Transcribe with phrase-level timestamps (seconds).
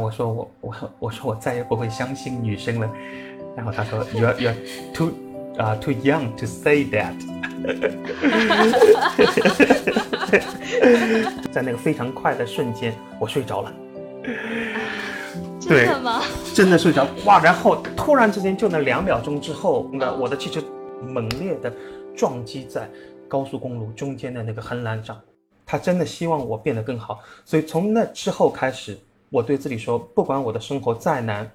[0.00, 2.90] 我说我我我说我再也不会相信女生了。
[3.56, 4.56] 然后他说 You're you are
[4.94, 5.10] too
[5.58, 7.14] 啊 too young to say that。
[11.50, 13.72] 在那个非常快的瞬间，我睡着了。
[15.60, 16.22] 真的吗？
[16.54, 17.40] 真的睡着哇！
[17.40, 20.62] 然后突然之间，就那两秒钟之后，那我的汽车
[21.02, 21.72] 猛烈的
[22.16, 22.88] 撞击在
[23.26, 25.18] 高速公路中间的那个横栏上。
[25.66, 28.98] 他真的希望我变得更好，所以从那之后开始，
[29.30, 31.50] 我对自己说，不管我的生活再难，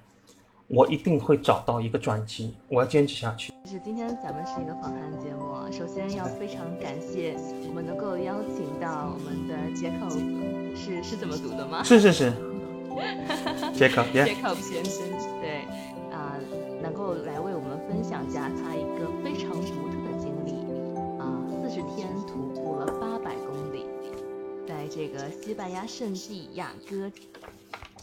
[0.68, 3.52] 我一定会找到一个转机，我要坚持下去。
[3.64, 7.34] 就是今天咱们是一个访谈节目，首先要非常感谢
[7.66, 11.82] 我们能够邀请到我们的 Jacob，是是这么读的吗？
[11.84, 12.32] 是是是
[13.74, 15.04] ，Jacob，Jacob 先生，
[15.40, 15.62] 对，
[16.12, 16.38] 啊，
[16.80, 20.52] 能够来为我们分享一下他一个非常独特的经历，
[21.18, 23.86] 啊，四十天徒步了八百公里。
[24.66, 27.10] 在这个西班牙圣地雅哥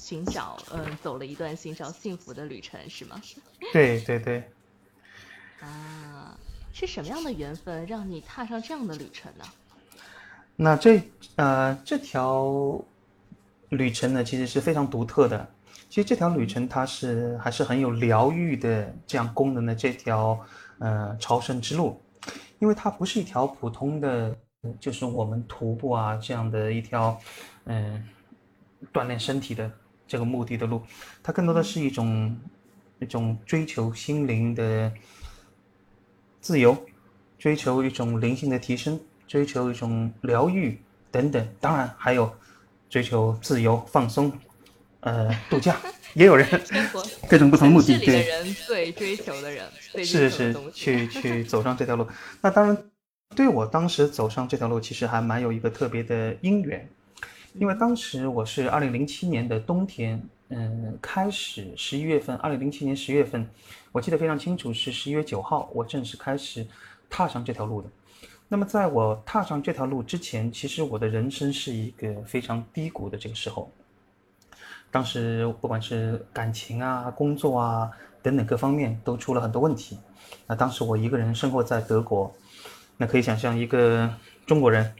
[0.01, 3.21] 寻找，嗯，走了一段寻找幸福的旅程，是吗？
[3.71, 4.43] 对对对。
[5.59, 6.35] 啊，
[6.73, 9.45] 是什么样的缘分让你踏上这样的旅程呢？
[10.55, 10.99] 那这
[11.35, 12.83] 呃这条
[13.69, 15.47] 旅程呢，其实是非常独特的。
[15.87, 20.39] 其实这条旅程它是还是很有疗愈的这样功能的这条
[20.79, 22.01] 呃朝圣之路，
[22.57, 24.35] 因为它不是一条普通的。
[24.79, 27.19] 就是我们徒步啊这样的一条，
[27.65, 28.07] 嗯，
[28.93, 29.71] 锻炼身体的
[30.11, 30.83] 这个目的的路，
[31.23, 32.37] 它更多的是一种
[32.99, 34.91] 一种追求心灵的
[36.41, 36.77] 自由，
[37.39, 40.77] 追求一种灵性的提升，追求一种疗愈
[41.11, 41.47] 等等。
[41.61, 42.29] 当然还有
[42.89, 44.29] 追求自由放松，
[44.99, 45.77] 呃，度假
[46.13, 46.45] 也有人
[47.29, 47.97] 各种不同目的。
[47.97, 49.65] 对，人最追求的人，
[50.03, 52.05] 是是去去走上这条路。
[52.41, 52.77] 那当然。
[53.33, 56.85] 对我当时走上这条路，其实还蛮有一个特别的因缘，
[57.53, 63.45] 因为当时我是二零零七年的冬天，嗯，开始十一月份，二零零七年十月份，
[63.91, 66.65] 我记得非常清楚，是十一月九号，我正式开始
[67.09, 67.89] 踏上这条路的。
[68.47, 73.69] 那么在我踏上这条路之前，其实我的人生是一个非常低谷的这个时候，
[74.89, 77.91] 当时不管是感情啊、工作啊
[78.21, 79.97] 等等各方面都出了很多问题。
[80.47, 82.33] 那当时我一个人生活在德国。
[82.97, 84.07] 那可以想象，一个
[84.45, 84.93] 中国人，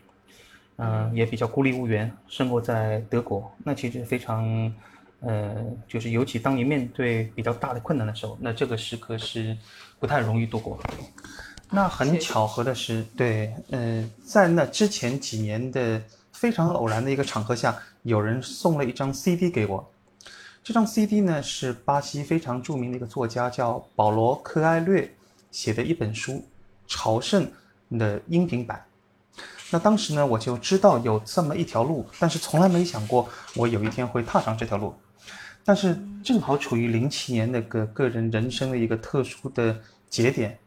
[0.78, 4.74] 嗯，也比较孤立无援，生活在德国，那其实非常，
[5.20, 9.56] 呃，就是尤其当你面对比较大的困难的时候，那这个时刻是
[10.00, 10.80] 不太容易度过。
[11.70, 16.02] 那很巧合的是，对，呃，在那之前几年的
[16.32, 19.88] 非常偶然的一个场合下，有人送了一张 CD 给我。
[20.64, 25.12] 这张 CD 呢，是巴西非常著名的一个作家叫保罗·科埃略
[25.52, 26.34] 写的一本书
[26.88, 27.46] 《朝圣》。
[28.00, 28.82] 的音频版，
[29.72, 34.94] 那当时呢，我就知道有这么一条路，但是从来没想过我有一天会踏上这条路。
[35.64, 40.58] 但是正好处于零七年那个个人人生的一个特殊的节点，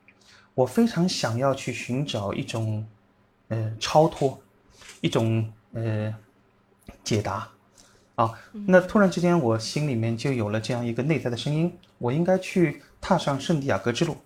[0.54, 2.86] 我非常想要去寻找一种，
[3.48, 4.40] 呃，超脱，
[5.00, 6.14] 一种呃
[7.02, 7.48] 解答，
[8.14, 14.16] 啊，那突然之间我心里面就有了这样一个内在的声音，我应该去踏上圣地亚哥之路。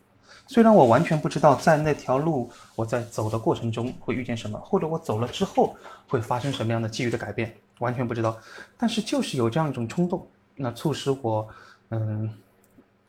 [0.49, 5.77] 虽然我完全不知道在那条路我在走的过程中会遇见什么，或者我走了之后
[6.09, 8.35] 会发生什么样的机遇的改变，完全不知道。
[8.79, 10.27] 但是就是有这样一种冲动，
[10.57, 11.47] 那促使我，
[11.91, 12.33] 嗯，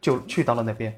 [0.01, 0.93] 就去到了那边。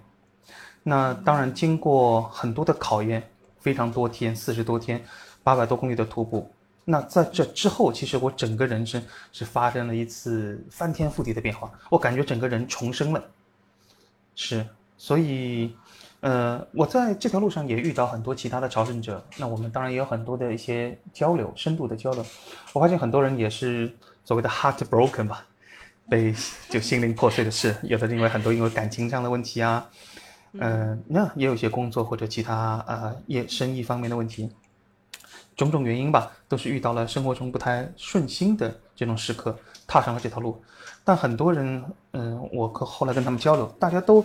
[0.82, 3.22] 那当然经过很多的考验，
[3.60, 5.06] 非常多天，四十多天，
[5.44, 6.52] 八百多公里的徒步。
[6.84, 9.00] 那在这之后，其实我整个人生
[9.32, 13.24] 是发生了一次翻天覆地的变化，我感觉整个人重生了。
[14.34, 14.66] 是，
[14.98, 15.76] 所以。
[16.22, 22.24] 呃，我在这条路上也遇到很多其他的朝圣者，那我们当然也有很多的一些交流，深度的交流。
[22.74, 23.92] 我发现很多人也是
[24.24, 25.44] 所谓的 heart broken 吧，
[26.08, 26.32] 被
[26.70, 29.90] 就心灵破碎的事，有的因为很多因为感情上的问题啊，
[30.54, 34.48] 嗯，那也有一些工作或者其他啊业生意方面的问题，
[35.56, 39.58] 种种原因吧，都是遇到了生活中不太顺心的这种时刻，
[39.88, 40.62] 踏上了这条路。
[41.04, 44.24] 但很多人，嗯，我后来跟他们交流，大家都。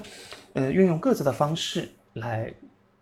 [0.57, 2.51] 呃，运用各自的方式来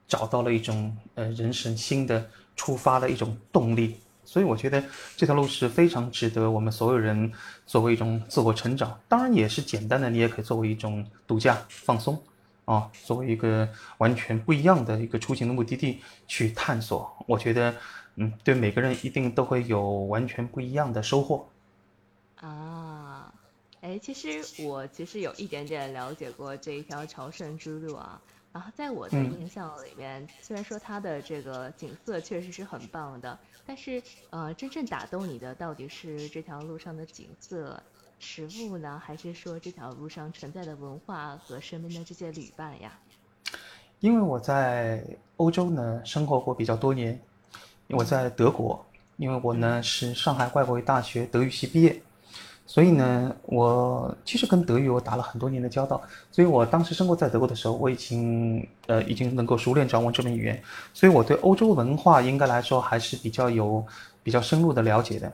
[0.09, 4.83] 找到了一种呃人生新的出发的一种动力，所以我觉得
[5.17, 7.33] 这条路是非常值得我们所有人
[7.65, 12.21] 作为一种自我成长，当然也是简单的，你也可以作为一种度假放松
[12.65, 13.69] 啊，作为一个
[13.99, 17.09] 完全不一样的一个出行的目的地去探索。
[17.29, 17.73] 我觉得，
[18.17, 21.47] 嗯，对每个人一定都会有完全不一样的收获
[22.41, 23.04] 啊。
[23.85, 28.19] 哎，其实我其实有一点点了解过这一条朝圣之路啊。
[28.51, 37.79] 然后在我的印象里面，虽然说它的这个景色确实是很棒的，但是呃，真正打动你的到底是这条路上的景色，
[38.19, 42.99] 食物呢，还是说这条路上存在的文化和身边的这些旅伴呀？
[44.01, 45.05] 因为我在
[45.37, 47.21] 欧洲呢生活过比较多年，
[47.89, 48.83] 我在德国，
[49.19, 52.01] 因为我呢是上海外国语大学德语系毕业，
[52.67, 56.01] 所以呢我其实跟德语我打了很多年的交道，
[56.31, 60.63] 所以我当时生活在德国的时候，我已经呃已经能够熟练掌握这门语言，
[60.93, 63.85] 所以我对欧洲文化应该来说还是比较有
[64.23, 65.33] 比较深入的了解的。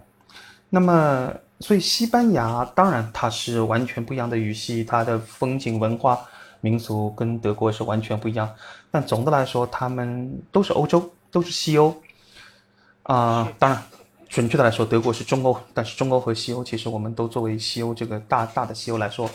[0.69, 6.19] 那么，所以西班牙当然它是完全不一样的语系，它的风景文化。
[6.63, 8.47] 民族跟德国是完全不一样，
[8.91, 11.97] 但总的来说，他们都是欧洲，都是西欧。
[13.05, 13.83] 啊，当然，
[14.31, 19.29] 准确的来说，德国是中欧，但是中欧和西欧，其实我们都作为西欧这个大大的西欧来说，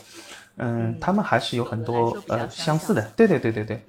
[0.56, 3.04] 嗯，他们还是有很多呃相似的。
[3.16, 3.86] 对对对对对，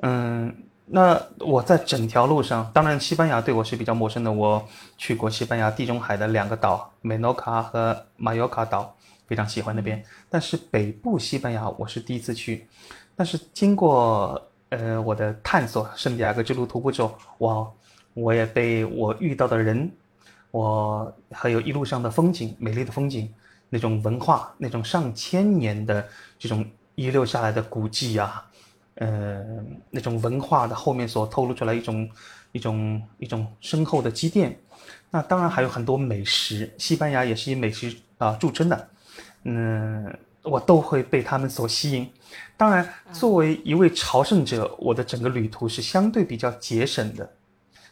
[0.00, 0.54] 嗯，
[0.86, 4.66] 那我在整条路上，当然西班牙对我是比较陌生的，我
[4.96, 8.94] 去过西班牙地中海的两个岛，美诺卡和马约卡岛。
[9.28, 10.00] 非常喜欢那边，
[10.30, 12.64] 但是北部西班牙我是第一次去，
[13.16, 17.66] 但是经过呃我的探索，圣地亚哥之路徒步之后，哇，
[18.14, 19.90] 我也被我遇到的人，
[20.56, 23.30] 我还有一路上的风景，美丽的风景，
[23.68, 26.02] 那种文化，那种上千年的
[26.38, 26.64] 这种
[26.94, 28.42] 遗留下来的古迹啊，
[28.94, 29.44] 呃，
[29.90, 32.08] 那种文化的后面所透露出来一种
[32.52, 34.58] 一种一种深厚的积淀，
[35.10, 38.88] 那当然还有很多美食，西班牙也是以美食啊著称的。
[39.44, 42.10] 嗯，我都会被他们所吸引。
[42.56, 47.30] 当然，作为一位朝圣者，我的整个旅途是相对比较节省的，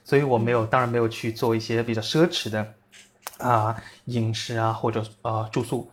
[0.05, 2.75] 所以我没有，当然没有去做一些比较奢侈的
[3.39, 3.75] 啊
[4.05, 5.91] 饮食啊或者啊住宿。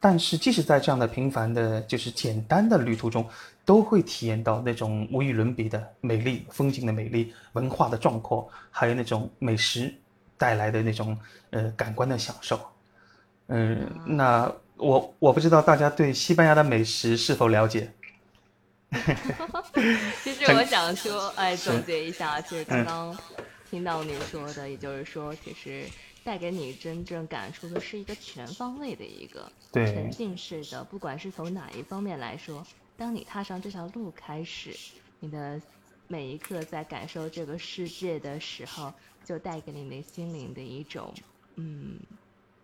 [0.00, 3.24] 但是，即使在这样的平凡的、就是简单的旅途中，
[3.64, 9.94] 都会体验到那种无与伦比的美丽风景的美丽、文化的壮阔，还有那种美食
[10.36, 11.16] 带来的那种
[11.50, 12.58] 呃感官的享受。
[13.48, 14.52] 嗯，那。
[14.78, 17.88] 我我不知道大家对西班牙的美食是否了解。
[20.22, 23.18] 其实我想说，哎，总结一下，其实刚刚
[23.70, 25.84] 听到你说的，也就是说，其实
[26.22, 32.66] 带给你真正感触的是一个全方位的一个沉浸式的，不管是从哪一方面来说，
[32.96, 34.76] 当你踏上这条路开始，
[35.20, 35.60] 你的
[36.06, 38.92] 每一刻在感受这个世界的时候，
[39.24, 41.12] 就带给你的心灵的一种，
[41.56, 41.98] 嗯。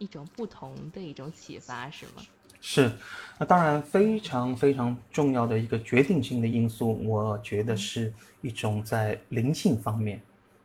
[0.00, 2.22] 一种不同的一种启发是吗？
[2.60, 2.90] 是，
[3.38, 10.20] 那当然非常非常重要的一个决定性的因素，我觉得是一种在灵性方面，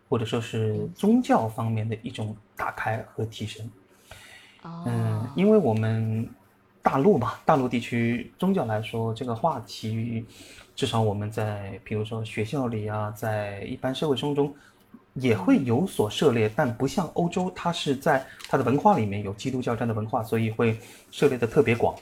[0.10, 3.70] 或者说是宗教方面的一种打开和提升。
[4.64, 6.28] 嗯，因为我们
[6.82, 10.26] 大陆嘛，大陆地区宗教来说，这个话题，
[10.76, 14.54] 至少我们在比如说学校里啊，在一般社会生活中。
[15.14, 20.80] 也会有所涉猎，但不像欧洲，它是在它的文化里面有基督教这样的文化，所以会
[21.12, 21.96] 涉猎的特别广。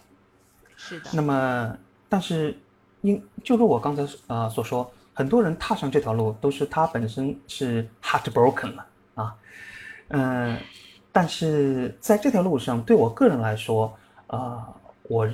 [0.77, 1.09] 是的。
[1.11, 1.77] 那么，
[2.07, 2.57] 但是，
[3.01, 8.85] 因就如我刚才呃所说，很多人踏上这条路都是他本身是 heartbroken 了
[9.15, 9.35] 啊，
[10.07, 10.57] 嗯，
[11.11, 13.93] 但是在这条路上，对我个人来说，
[14.27, 14.69] 啊，
[15.03, 15.29] 我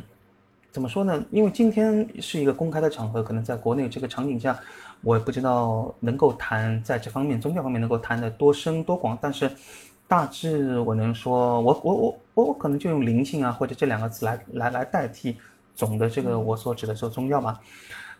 [0.72, 1.24] 怎么说呢？
[1.30, 4.60] 因为今天是一个公开的场合，可能在国内这个场景下。
[5.02, 9.50] 我也不知道能够谈在这方面宗教方面能够谈的多深多广，但是
[10.08, 15.38] 大致我能说，我我我我我可能就用灵性啊或者这两个词来来来代替
[15.76, 17.60] 总的这个我所指的说宗教吧。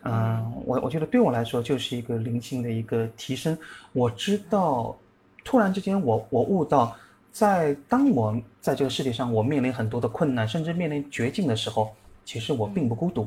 [0.04, 3.58] 嗯，我我觉得对我来说就是一个灵性的一个提升。
[3.92, 4.96] 我知道，
[5.44, 6.96] 突然之间我我悟到，
[7.32, 11.90] 在当我在这个世界上我面临很多的困难，甚至面临绝境的时候，
[12.24, 13.26] 其实我并不孤独，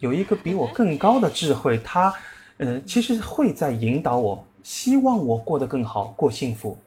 [0.00, 2.14] 有一个比我更高的智慧，他。
[2.58, 6.78] 嗯，其实会在引导我，希望我过得更好，过幸福，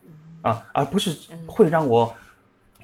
[0.41, 2.11] 啊，而不是会让我，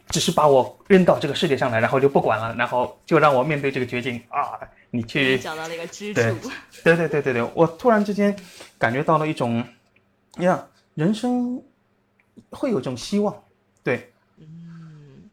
[0.09, 4.59] 只是把我扔到这个世界上来，然后就不管了，然后就让我面对这个绝境啊，
[4.91, 6.21] 你去找到了一个支柱，
[6.83, 8.35] 对对对对对，我突然之间
[8.77, 9.65] 感觉到了一种，
[10.37, 11.59] 呀，人生
[12.51, 13.35] 会有种希望，
[13.83, 15.27] 对，嗯，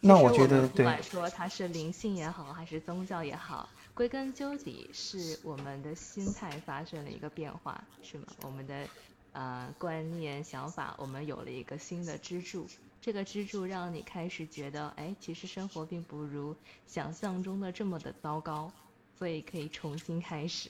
[0.00, 3.68] 那我觉得，不管说它是灵性也好，还是宗教也好。
[3.96, 8.26] 归根究底是我们的心态发生了一个变化，是吗？
[8.42, 8.86] 我们的
[9.32, 12.66] 呃观念想法，我们有了一个新的支柱，
[13.00, 16.54] 这个支柱让你开始觉得，哎，其实生活并不如
[16.86, 18.70] 想象中的这么的糟糕，
[19.18, 20.68] 所以可以重新开始。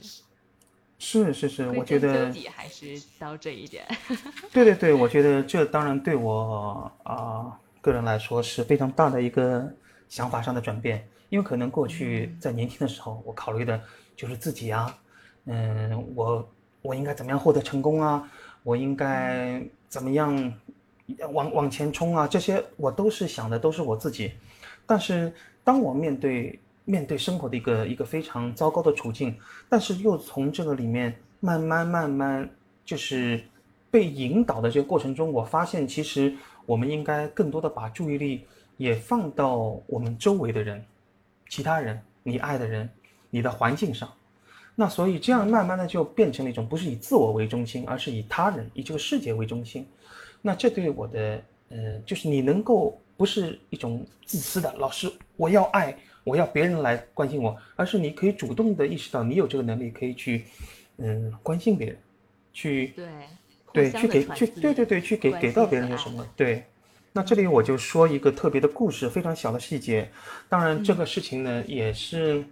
[1.00, 3.84] 是是是，我觉得究底还是到这一点。
[4.52, 9.68] 对对对，我觉得这当然对我啊个人来说是非常大的一个
[10.08, 11.08] 想法上的转变。
[11.28, 13.80] 因为可能过去在年轻的时候，我考虑的
[14.16, 14.96] 就是自己啊，
[15.46, 16.48] 嗯，我
[16.82, 18.28] 我应该怎么样获得成功啊？
[18.62, 20.52] 我应该怎么样
[21.32, 22.26] 往往前冲啊？
[22.26, 24.32] 这些我都是想的都是我自己。
[24.86, 25.32] 但是
[25.64, 29.36] 当我面对面对生活的一个一个非常糟糕的处境，
[29.68, 32.48] 但是又从这个里面慢慢慢慢
[32.84, 33.42] 就是
[33.90, 38.44] 被引导的这个过程中，我发现其实我们应该更多的把注意力
[38.76, 40.84] 也放到我们周围的人、
[41.48, 42.88] 其他人、你爱的人、
[43.30, 44.12] 你的环境上。
[44.74, 49.86] 那所以这样慢慢的就变成了一种不是以自我为中心，而是以他人、以这个世界为中心。
[50.42, 60.44] 那这对我的呃，就是你能够不是一种自私的，老师我要爱，我要别人来关心我，而是你可以主动的意识到你有这个能力可以去
[60.98, 61.98] 嗯关心别人，
[62.52, 62.92] 去
[63.72, 66.64] 对对去给去对对对去给给到别人些什么对。
[67.16, 70.06] 那这里我就说一个特别的故事，非常小的细节。
[70.50, 72.44] 当然这个事情呢也是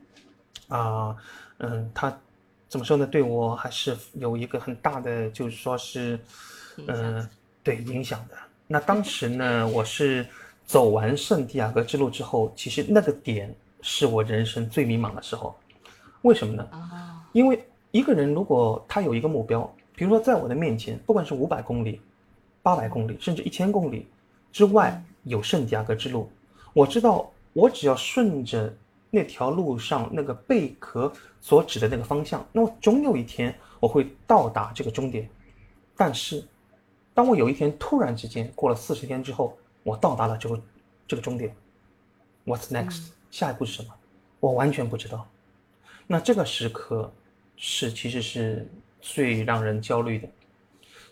[0.69, 1.15] 啊。
[1.59, 2.19] 嗯，他
[2.67, 3.07] 怎么说呢？
[3.07, 6.19] 对我还是有一个很大的，就是说是，
[6.87, 7.29] 嗯，
[7.63, 8.35] 对影响的。
[8.67, 10.27] 那当时呢，我是
[10.65, 15.55] 走完圣地亚哥之路之后，其实那个点是我人生最迷茫的时候。
[16.23, 16.67] 为什么呢？
[17.33, 22.01] 因为一个人如果他有一个目标，比如说在我的面前，不管是五百公里、
[22.63, 24.09] 八百公里，甚至一千公里
[24.55, 26.31] 之外有圣地亚哥之路，
[26.73, 28.73] 我知道我只要顺着。
[29.11, 35.31] 那条路上那个贝壳所指的那个方向，那么总有一天我会到达这个终点。
[35.97, 36.45] 但是，
[37.15, 40.61] 当我有一天突然之间过了四十天之后，我到达了这个
[41.07, 41.55] 这个终点
[42.45, 43.11] ，What's next？
[43.31, 43.95] 下一步是什么？
[44.41, 45.25] 我完全不知道。
[46.09, 47.13] 那这个时刻
[47.57, 48.69] 是其实是
[49.01, 50.29] 最让人焦虑的。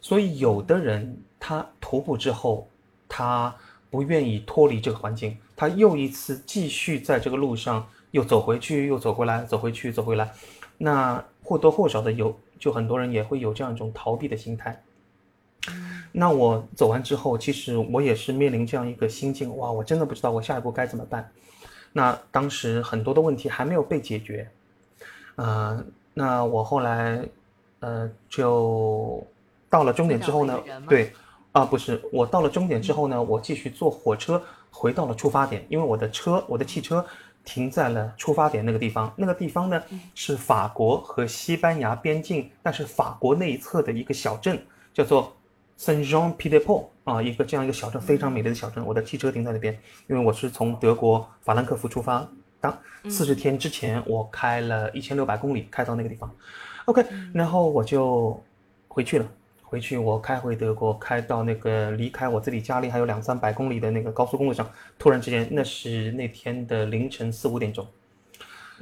[0.01, 2.69] 所以，有的人他徒步之后，
[3.15, 3.55] 他
[3.91, 5.37] 不愿意脱离这个环境。
[5.55, 10.33] 他又一次继续在这个路上又走回去，又走回来，走回去，走回来。
[10.79, 14.83] 那或多或少的有，就很多人也会有这样一种逃避的心态。
[16.11, 21.31] 那我走完之后，其实我也是面临这样一个心境，哇，我真的不知道我下一步该怎么办。
[21.93, 24.49] 那当时很多的问题还没有被解决，
[25.37, 27.23] 呃，那我后来，
[27.81, 29.23] 呃，就
[29.69, 31.13] 到了终点之后呢，对，
[31.53, 34.43] 啊，不是，我到了终点之后呢，我继续坐火车。
[34.75, 37.05] 回到了出发点，因为我的车，我的汽车
[37.45, 39.13] 停在了出发点那个地方。
[39.15, 39.83] 那个地方呢，
[40.15, 44.59] 是法国和西班牙边境，但是法国那一侧的一个小镇，
[44.95, 45.31] 叫做
[45.79, 48.83] Saint Jean Pied de Port 啊，一个这样一个小镇，非常美丽的小镇。
[48.83, 52.27] 我的汽车停在那边，因为我是从德国法兰克福出发，
[52.63, 52.75] 当
[53.11, 56.35] 四十天之前，我开了一千六百公里开到那个地方。
[56.87, 57.05] OK，
[57.35, 58.43] 然后我就
[58.89, 59.27] 回去了。
[59.73, 67.87] 回去，我开回德国，开到那个离开我自己家里还有两三百公里的那个高速公路上，突然之间，那是那天的凌晨四五点钟，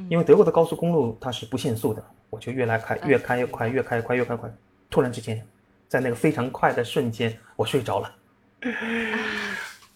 [0.09, 4.53] 因为德国的高速公路它是不限速的，我就越来开越开越快，越开越快越开快，
[4.91, 5.41] 突然之间，
[5.87, 8.13] 在那个非常快的瞬间，我睡着了。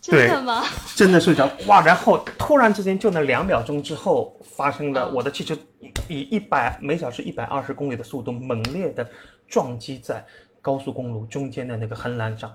[0.01, 0.63] 真的吗？
[0.95, 1.85] 真的睡着哇！
[1.85, 5.59] 然后突然之间，就那两秒钟之后，发生了我的汽车
[6.07, 9.05] 以一百每小时一百二十公里的速度猛烈的
[9.49, 10.25] 撞击在。
[10.65, 12.51] 高速公路中间的那个横栏上，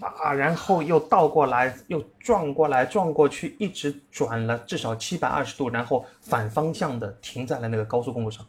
[0.00, 8.44] 啊，然后又倒过来，又撞过来，撞过去，一直转了至少七百二十度，然后反方向的停在了那个高速公路上。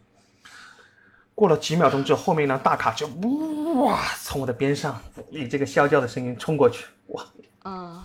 [1.35, 3.07] 过了几秒钟之后，后面一辆大卡车
[3.75, 7.23] 哇从我的边上以这个啸叫的声音冲过去，哇，
[7.65, 8.03] 嗯，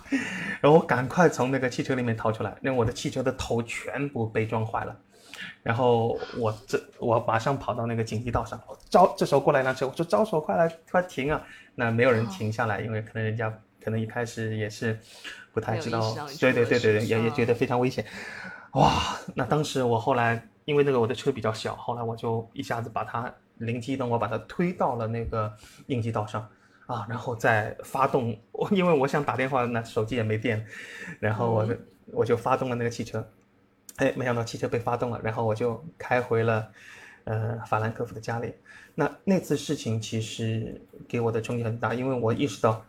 [0.61, 4.95] 然后我赶快从那个汽车里面逃出来，那我的汽车的头全部被撞坏了。
[5.65, 11.43] 然后我这我马上跑到那个紧急道上，招这时候过来一辆车，我说招手快来快停啊！
[11.75, 13.51] 那没有人停下来，因为可能人家
[13.83, 14.97] 可能一开始也是
[15.55, 18.05] 不太知道，对对对对对，也也觉得非常危险。
[18.73, 19.17] 哇！
[19.35, 25.51] 那当时我后来因为那个我的车比较小，后来我就一下子把它灵机一动，我把它推到了那个
[25.87, 26.47] 应急道上
[26.85, 28.39] 啊，然后再发动，
[28.71, 30.63] 因为我想打电话，那手机也没电，
[31.21, 31.67] 然后我
[32.13, 33.27] 我就发动了那个汽车。
[33.97, 36.69] 哎，没想到汽车被发动了，然后我就开回了，
[37.25, 38.53] 呃，法兰克福的家里。
[38.97, 42.85] 那那次事情其实给我的冲击很大，因为我意识到，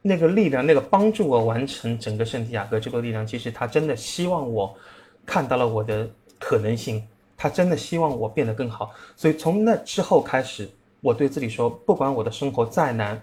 [0.00, 4.76] 那个力量，那个帮助我完成整个圣地亚哥这个力量，其实他真的希望我
[5.24, 7.06] 看到了我的可能性，
[7.36, 8.90] 他真的希望我变得更好。
[9.14, 10.68] 所以从那之后开始，
[11.00, 13.22] 我对自己说，不管我的生活再难，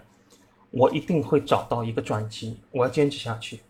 [0.70, 3.60] 我一定会找到一个转机，我要坚持下去，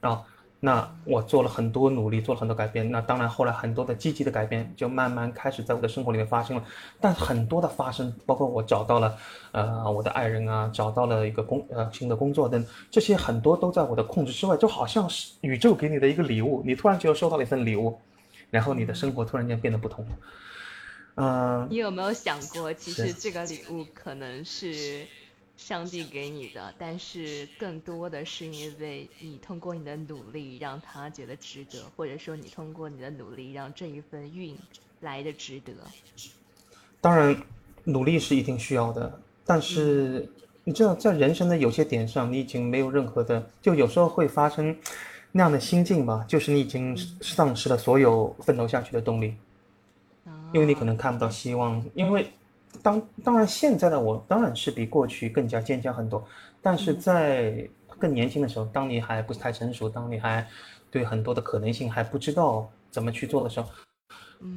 [0.00, 0.26] 啊。
[0.62, 2.90] 那我做了很多努力，做了很多改变。
[2.90, 6.62] 那当然，后来很多的积极的改变就慢慢开始在我的生活里面发生了。
[7.00, 9.16] 但很多的发生，包括我找到了，
[9.52, 17.98] 呃，我的爱人啊，找到了一个工呃新的工作等，这些很多都在我的控制之外，就好像是宇宙给你的一个礼物，你突然就收到了一份礼物，
[18.50, 20.06] 然后你的生活突然间变得不同。
[21.14, 25.06] 嗯，你有没有想过，其实这个礼物可能是？
[25.60, 34.56] 上帝给你的，但是更多的是因为你通过你的努力让他觉得值得，或者说你通过你的努力让这一份运
[35.00, 35.72] 来的值得。
[37.00, 37.40] 当然，
[37.84, 40.28] 努力是一定需要的，但是
[40.64, 44.76] 你知道，在人生的有些点上，你已经没有任何的，就有时候会发生
[45.30, 49.36] 那样的心境吧，就是你已经丧失了所有奋斗下去的动力，
[50.52, 52.26] 因为你可能看不到希望，因为。
[52.82, 56.24] 当当然，现在的我当然是比过去更加坚强很多，
[56.62, 57.68] 但是在
[57.98, 60.46] 更年轻的时候，当你还不是太成熟，当你还
[60.90, 63.68] 对很多的可能性还不知道怎么去做的时候，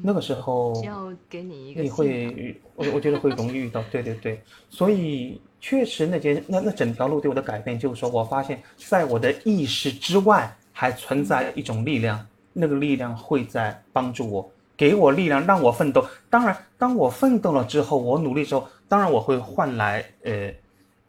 [0.02, 14.50] 那个时候要给你一个，你会我我觉得会容易遇到， 对对对，所以确实那件那那整条路对我的改变，就是说我发现在我的意识之外还存在一种力量，那个力量会在帮助我。
[14.76, 16.06] 给我力量，让我奋斗。
[16.30, 20.54] 当然，当我奋斗了之后，我努力之后，当然我会换来呃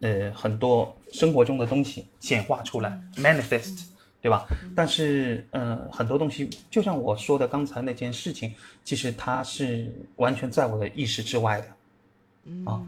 [0.00, 3.86] 呃很多生活中的东西显化出来，manifest，
[4.20, 4.46] 对吧？
[4.74, 8.54] 但是，嗯，很多东西，就像我说的刚才那件事情，
[8.84, 12.70] 其实它是完全在我的意识之外的。
[12.70, 12.82] 啊，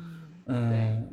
[0.47, 1.07] 嗯，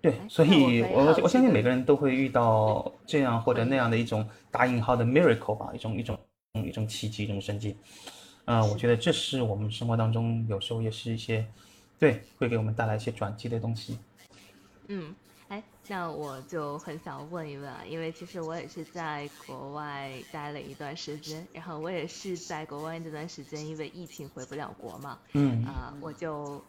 [0.00, 6.18] 对，所以我我相信每个人都会遇到这样或者那样的一种打引号的 miracle 吧，一种一种
[6.52, 7.76] 一种奇迹，一种神迹。
[8.46, 11.46] 啊，我觉得这是我们生活当中有时候也是一些，
[12.00, 13.96] 对，会给我们带来一些转机的东西。
[14.88, 15.14] 嗯，
[15.46, 26.60] 哎，那我就很想问一问啊，因为其实我也是在国外待了一段时间，然后我也是在国外这段时间，因为疫情回不了国嘛，嗯，啊，我就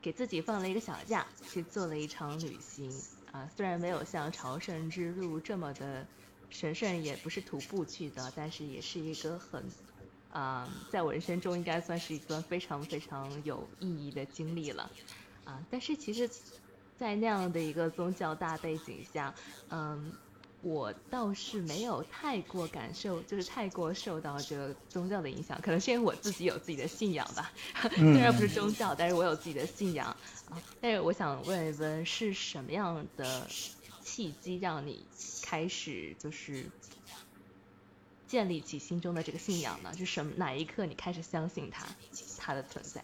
[0.00, 2.92] 给自己放了一个小假，去做了一场旅行。
[3.32, 6.06] 啊，虽然没有像朝圣之路这么的
[6.50, 9.64] 神圣，也不是徒步去的，但是也是一个很。
[10.32, 14.88] 啊，在我人生中应该算是一段非常非常有意义的经历了，
[15.44, 16.30] 啊，但是其实，
[16.96, 19.34] 在那样的一个宗教大背景下，
[19.70, 20.12] 嗯，
[20.62, 27.50] 我倒是没有太过感受，就是太过受到这个宗教的影响，可能是因为我自己有自己的信仰吧，
[27.96, 30.06] 虽然不是宗教，但是我有自己的信仰
[30.48, 30.62] 啊。
[30.80, 33.48] 但是我想问一问，是什么样的
[34.04, 35.04] 契机让你
[35.42, 36.64] 开始就是？
[38.30, 39.90] 建立起心中的这个信仰呢？
[39.98, 40.30] 是什么？
[40.36, 41.84] 哪一刻你开始相信它，
[42.38, 43.02] 它的存在？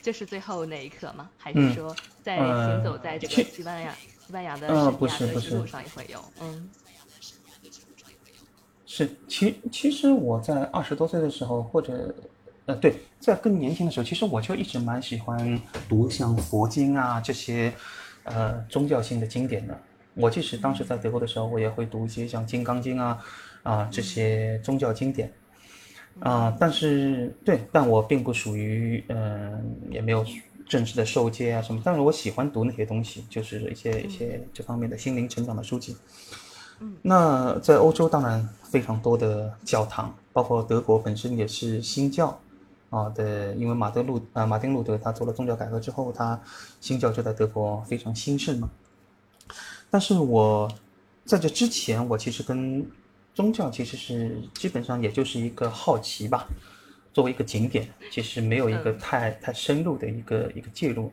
[0.00, 1.28] 就是最后那一刻吗？
[1.36, 3.92] 还是说在行走在这个西班牙、
[4.24, 6.24] 西班牙的圣地亚哥之路上也会有？
[6.40, 6.70] 嗯，
[8.86, 12.14] 是，其其实我在二十多岁的时候，或者
[12.66, 17.74] 呃，对，在更年轻的时候，其实我就一直蛮喜欢读像佛经啊这些
[18.22, 19.76] 呃宗教性的经典的。
[20.14, 23.20] 我即使当时在德国的时候，我也会读一些像《金刚经》啊。
[23.62, 25.32] 啊，这些宗教经典，
[26.20, 30.24] 啊，但是对，但我并不属于，嗯，也没有
[30.68, 35.96] 正式的受戒啊什么，但是我喜欢读那些东西，就是一些一些这方面的心灵成长的书籍。
[36.80, 42.36] 嗯，那在欧洲当然非常多的教堂，包括德国本身也是新教
[42.90, 46.40] 啊的，因为马德路啊马丁路德他做了宗教改革之后，他
[46.80, 48.68] 新教就在德国非常兴盛嘛。
[49.90, 50.68] 但是我
[51.24, 52.84] 在这之前，我其实跟
[53.34, 56.46] 宗教其实是基本上也就是一个好奇吧，
[57.14, 61.10] 作为一个景点，其实没有一个太太深入的一个一个介入。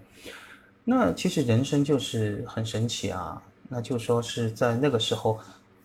[0.83, 5.39] 那其实人生就是很神奇啊，那就说是在那个时候，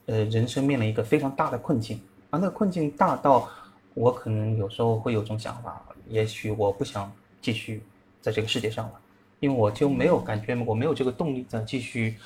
[0.07, 3.49] 呃，人生面临一个非常大的困境，啊那个困境大到
[3.95, 7.83] 我可能有时候会有种想法，也许我不想继续
[8.21, 8.93] 在这个世界上了，
[9.39, 12.17] 因为我就没有感觉，我没有这个动力再继续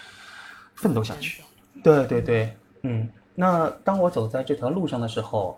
[0.74, 1.42] 奋斗下去。
[1.82, 3.06] 对对对，嗯。
[3.40, 5.56] 那当我走在这条路上的时候，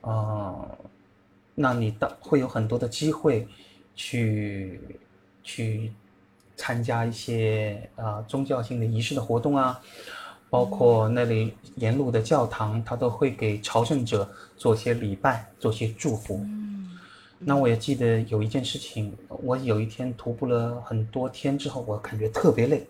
[0.00, 0.78] 呃，
[1.54, 3.46] 那你当会有很多的机会，
[3.94, 4.80] 去
[5.44, 5.92] 去
[6.56, 9.80] 参加一些啊宗教性的仪式的活动啊，
[10.50, 16.44] 包括那里沿路的教堂，他都会给朝圣者做些礼拜，做些祝福。
[17.38, 22.84] 那我也记得有一件事情，我有一天徒步了很多天之后，我感觉特别累。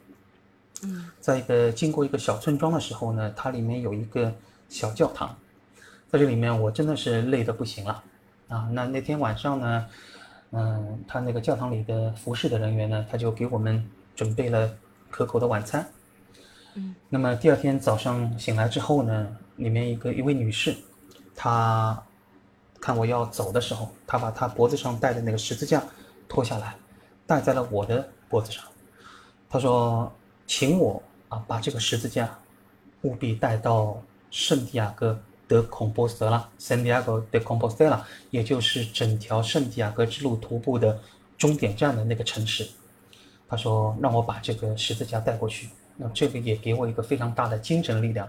[1.21, 4.33] 在一个经过一个小村庄的时候呢，它里面有一个
[4.69, 5.37] 小教堂，
[6.11, 8.03] 在这里面我真的是累得不行了
[8.49, 8.69] 啊！
[8.73, 9.87] 那那天晚上呢，
[10.53, 13.85] 嗯，他那个教堂里的服侍的人员呢，他就给我们
[14.17, 14.71] 准备了
[15.11, 15.87] 可口的晚餐。
[16.75, 20.75] 嗯，那么第二天早上醒来之后呢，里面一个一位女士，
[21.35, 22.03] 她
[22.81, 25.83] 看我要走的时候，她把她脖子上戴的那个十字架
[26.29, 26.75] 脱下来，
[27.27, 28.65] 戴在了我的脖子上。
[29.49, 30.13] 她说。
[30.51, 32.37] 请我啊，把这个十字架
[33.03, 40.99] 务必带到圣地亚哥德孔波斯特拉 （Santiago de Compostela），也就是整条圣地亚哥之路徒步的
[41.39, 42.69] 终点站的那个城市。
[43.49, 48.29] 他说让我把这个十字架带过去，那这个也给我一个非常大的精神力量。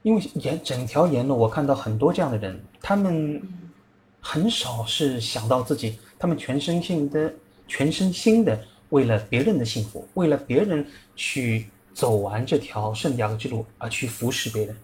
[0.00, 3.38] 因为沿整条沿路，我看到很多这样的人，他们
[4.18, 7.30] 很少是想到自己，他们全身心的、
[7.68, 10.86] 全身心的为了别人的幸福，为了别人
[11.22, 14.76] 去走完这条圣地亚哥之路而去服侍别人。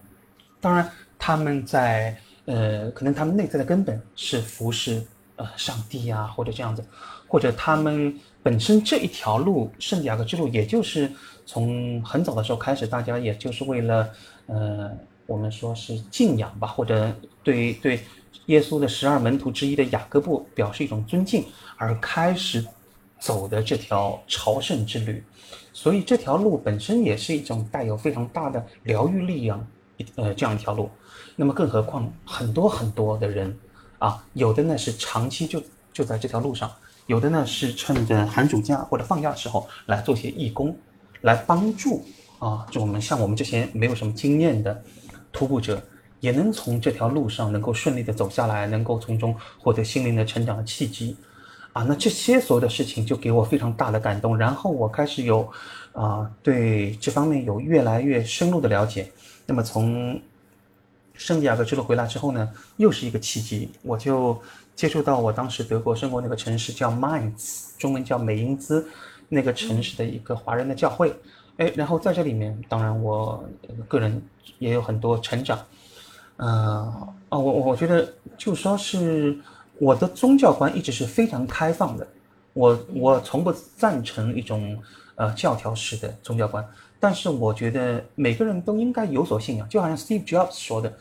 [0.61, 5.03] 当然，他们在呃，可能他们内在的根本是服侍
[5.35, 6.81] 呃上帝呀，或者这样子，
[7.27, 11.11] 或者他们本身这一条路圣地亚哥之路，也就是
[11.45, 14.09] 从很早的时候开始，大家也就是为了
[14.45, 14.89] 呃。
[15.29, 17.99] 我们说是敬仰吧，或者对对
[18.47, 21.45] 耶稣的十二门徒之一的雅各布表示一种尊敬，
[21.77, 22.65] 而开始
[23.19, 25.23] 走的这条朝圣之旅，
[25.81, 29.65] 所以这条路本身也是一种带有非常大的疗愈力量，
[30.15, 30.89] 呃，这样一条路。
[31.37, 33.57] 那么更何况很多很多的人
[33.97, 35.63] 啊，有的呢是长期就
[35.93, 36.69] 就在这条路上，
[37.07, 40.77] 有的呢是趁着寒暑假或者放假的时候来做些义工，
[41.21, 42.03] 来帮助
[42.39, 44.83] 啊，就我们像我们这些没有什么经验的。
[45.31, 45.81] 徒步者
[46.19, 51.15] 也能从这条路上能够顺利的走下来，能够从中获得心灵的成长的契机，
[51.73, 55.47] 啊，那这些所有的事情就给我非常大的感动，然后我开始有，
[55.93, 59.11] 啊，对这方面有越来越深入的了解。
[59.45, 60.19] 那么从
[61.13, 64.39] 圣地亚哥之路回来之后呢，又是一个契机，我就
[64.75, 68.87] 接触到我当时德国生活那个城市叫 Mainz，中文叫美因兹，
[69.27, 71.13] 那个城市的一个华人的教会。
[71.57, 73.43] 哎，然后在这里面，当然我
[73.87, 74.21] 个人
[74.59, 75.59] 也有很多成长，
[76.37, 76.47] 嗯，
[77.27, 79.37] 啊，我我觉得就说是
[79.79, 82.07] 我的宗教观一直是非常开放的，
[82.53, 84.77] 我我从不赞成一种
[85.15, 86.63] 呃教条式的宗教观，
[86.99, 90.93] 但是我觉得每个人都应该有所信仰，就好像 Steve Jobs 说的，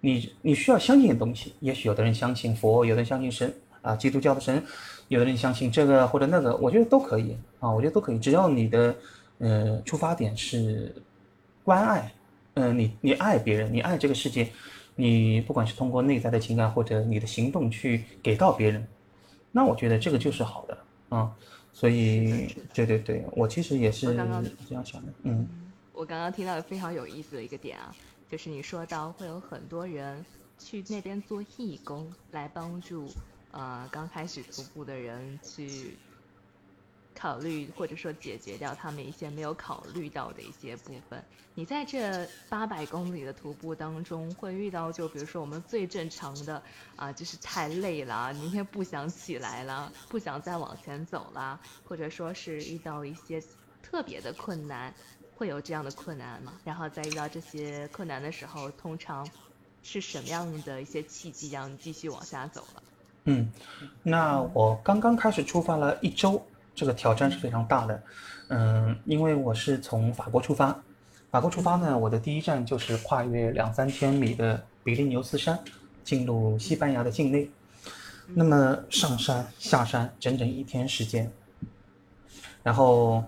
[0.00, 4.62] 你你需要相信的东西，也许有的人相信佛，有的人相信神啊，基督教的神，
[5.08, 8.94] 有的人相信这个或者那个，我觉得都可以啊，我觉得都可以，只要你的。
[9.42, 10.94] 呃，出发点是
[11.64, 12.12] 关爱，
[12.52, 14.46] 嗯，你你爱别人，你爱这个世界，
[15.00, 18.86] 你不管是通过内在的情感或者你的行动去给到别人，
[19.50, 21.34] 那我觉得这个就是好的啊。
[21.72, 24.06] 所以，对对对，我其实也是
[24.68, 25.12] 这样想的。
[25.22, 25.48] 嗯，
[25.92, 27.94] 我刚刚听到的非常有意思的一个点啊，
[28.30, 30.24] 就是你说到会有很多人
[30.58, 33.08] 去那边做义工，来帮助
[33.52, 35.96] 呃刚开始徒步的人去。
[37.14, 41.22] 考虑或者说解决掉他们一些没有考虑到的一些部分。
[41.54, 46.62] 你在这八百公里的徒步当中，会遇到就比如说我们最正常的
[46.96, 53.42] 啊，就是太累了，明天不想起来了，不想再往前走了，或者说是遇到一些
[53.82, 54.94] 特别的困难，
[55.36, 56.54] 会有这样的困难吗？
[56.64, 59.28] 然后在遇到这些困难的时候，通常
[59.82, 62.82] 是什么样的一些契机让你继续往下走了？
[63.24, 63.52] 嗯，
[64.02, 66.42] 那我刚刚开始出发了一周。
[66.74, 68.02] 这个挑战是非常大的，
[68.48, 70.76] 嗯，因为我是从法国出发，
[71.30, 75.58] 法国出发呢，我的第一站就是跨越两三千米的比利牛斯山，
[76.02, 77.50] 进入西班牙的境内，
[78.34, 81.30] 那么上山下山整整一天时间，
[82.62, 83.24] 然后，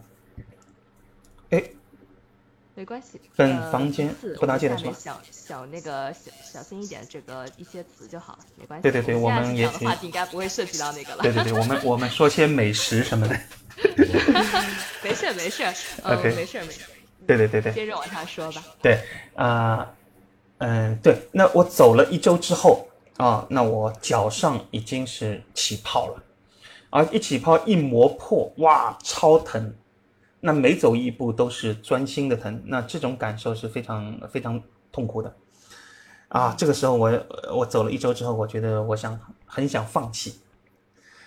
[2.75, 4.93] 没关系，分房间不搭界的是吧？
[4.99, 8.83] 小小那个小小心一点，这个一些词就好了，没关系。
[8.83, 11.23] 对对对，我们也话题应该不会涉及到那个了。
[11.23, 13.39] 对对对，我们我们说些美食什么的。
[15.05, 15.65] 没事没事
[16.03, 16.81] ，OK，没事没事。
[17.27, 18.65] 对对对对，接着往下说吧。
[18.81, 18.99] 对
[19.35, 19.93] 啊，
[20.59, 26.23] 嗯，对，那我走了一周之后啊，那我脚上已经是起泡了，
[26.91, 29.75] 而一起泡一磨破，哇，超疼。
[30.45, 35.33] 那每走一步都是钻心的疼，那这种感受是非常非常痛苦的，
[36.27, 40.41] 啊，这个时候我我走了一周之后，我觉得我想很想放弃。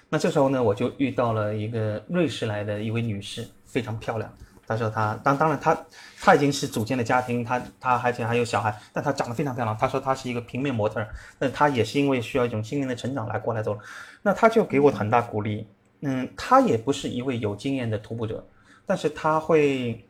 [0.09, 4.29] 那这时候呢，我就遇到了一个瑞士来的一位女士，非常漂亮。
[4.67, 5.77] 她说她当当然她
[6.19, 9.77] 她已经是组建了家庭，她她而且还有小孩，但她长得非常漂亮。
[9.77, 11.07] 她说她是一个平面模特，
[11.39, 13.79] 那她也是因为需要一种心灵的成长来过来走。
[14.21, 15.65] 那她就给我很大鼓励。
[16.01, 18.45] 嗯，她也不是一位有经验的徒步者。
[18.85, 20.05] 但是他会，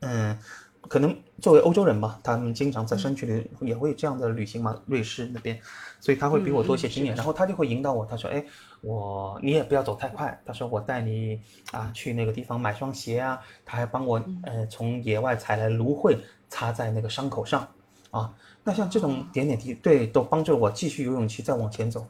[0.00, 0.38] 嗯，
[0.88, 5.60] 可能作为欧洲人吧，他们经常在山区里也会这样的旅行嘛，瑞士那边，
[6.00, 8.44] 所以他会比我多一些经验，然后他就会引导我，他说，哎，
[8.80, 17.68] 我你也不要走太快，他说我带你啊去那个地方买双鞋啊，他还帮我呃从野外采来芦荟擦在那个伤口上，
[18.10, 18.32] 啊，
[18.64, 22.06] 那像这种点点滴滴，对，都帮助我继续有勇气再往前走。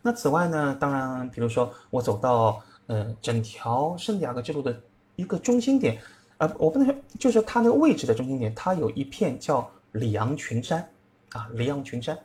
[0.00, 4.80] 那此外呢，当然，比如说我走到呃整条圣地亚哥之路的。
[5.18, 6.00] 一个中心点，
[6.36, 10.88] 呃，我不能说，就是它那个位置的中心点，它有一片叫里昂群山，
[11.30, 12.16] 啊，里昂群山，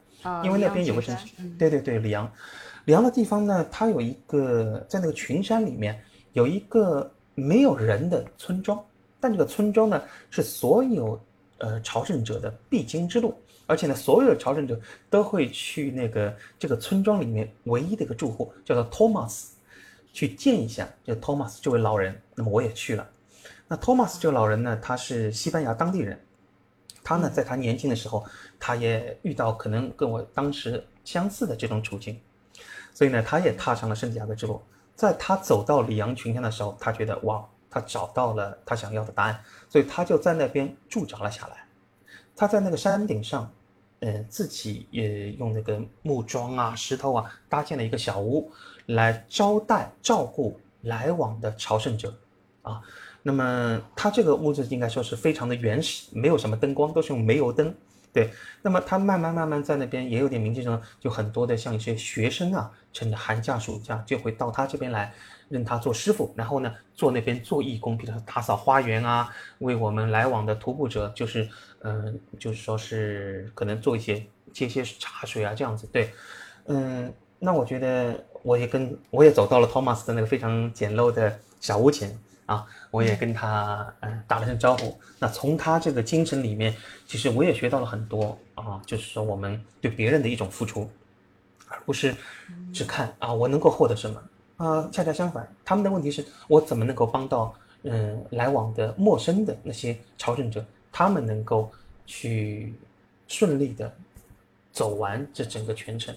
[0.44, 1.26] 因为那边有个城市，
[1.58, 2.32] 对对对，里昂，
[2.86, 6.00] 里昂的地方呢，它有一个在那个群山里面
[6.34, 8.80] 有一个没有人的村庄，
[9.20, 11.20] 但这个村庄呢是所有
[11.58, 13.34] 呃朝圣者的必经之路，
[13.66, 14.80] 而且呢，所有的朝圣者
[15.10, 19.48] 都会去那个这个村庄里面唯一的一个住户叫做 Thomas
[20.14, 22.18] 去见一下，就 Thomas 这位老人。
[22.36, 23.06] 那么我也去了。
[23.68, 26.18] 那 Thomas 这个老人呢，他是西班牙当地人，
[27.04, 28.24] 他呢在他年轻的时候，
[28.60, 32.20] 他也遇到可能跟我当时相似的这种处境，
[32.94, 34.62] 所以呢，他也踏上了圣地亚哥之路。
[34.96, 41.66] 在他走到里昂群山的时候，他觉得哇，他找到了他想要的答案，所以他就在那边驻扎了下来。
[42.36, 43.52] 他在那个山顶上，
[44.02, 48.52] 呃，自己也用那个木桩啊、石头啊搭建了一个小屋，
[48.88, 52.14] 来招待、照顾来往的朝圣者，
[52.62, 52.82] 啊。
[53.22, 57.74] 那么它这个屋子应该说是非常的原始，没有什么灯光，都是用煤油灯。
[58.12, 58.30] 对，
[58.62, 65.12] 那么他慢慢慢慢在那边也有点名气上，就很多的像一些学生啊，趁着寒假暑假就会到他这边来，
[65.50, 75.88] 认他做师傅，然后呢做那边做义工，比如说打扫花园啊，为我们来往的徒步者，就是嗯，就是说是可能做一些接些茶水啊这样子。
[75.88, 76.12] 对，
[76.66, 82.16] 嗯，那我觉得我也跟我也走到了 Thomas 的那个非常简陋的小屋前。
[82.46, 85.00] 啊，我也跟他嗯打了声招呼。
[85.18, 86.76] 那从他这个精神里面，
[87.08, 90.90] 其实我也学到了很多啊，就是说我们对别人的一种付出，
[91.70, 92.14] 而不是
[92.74, 94.22] 只看啊我能够获得什么
[94.58, 94.90] 啊。
[94.92, 101.72] 恰恰相反，他们的问题是我怎么能够帮到嗯来往的陌生的那些朝圣者，他们能够
[102.06, 102.74] 去
[103.26, 103.90] 顺利的
[104.74, 106.14] 走完这整个全程。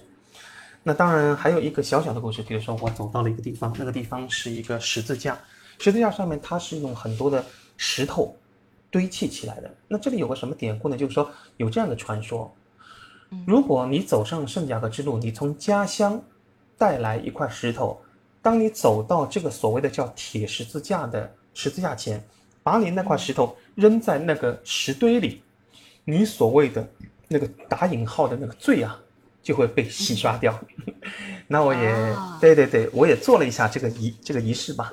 [0.87, 5.37] 那当然还有一个小小的故事，比如说我走到了一个地方，那个地方是一个十字架。
[5.79, 7.43] 十字架上面它是用很多的
[7.75, 8.33] 石头
[8.89, 9.69] 堆砌起来的。
[9.89, 10.95] 那这里有个什么典故呢？
[10.95, 12.49] 就是说有这样的传说：
[13.45, 16.23] 如果你走上圣甲格之路，你从家乡
[16.77, 17.99] 带来一块石头，
[18.41, 22.25] 当你走到这个所谓的叫铁十字架的十字架前，
[22.63, 25.41] 把你那块石头扔在那个石堆里，
[26.05, 26.89] 你所谓的
[27.27, 28.97] 那个打引号的那个罪啊，
[29.47, 30.53] 就会被洗刷掉。
[31.47, 34.91] 那我也对对对，我也做了一下这个仪这个仪式吧。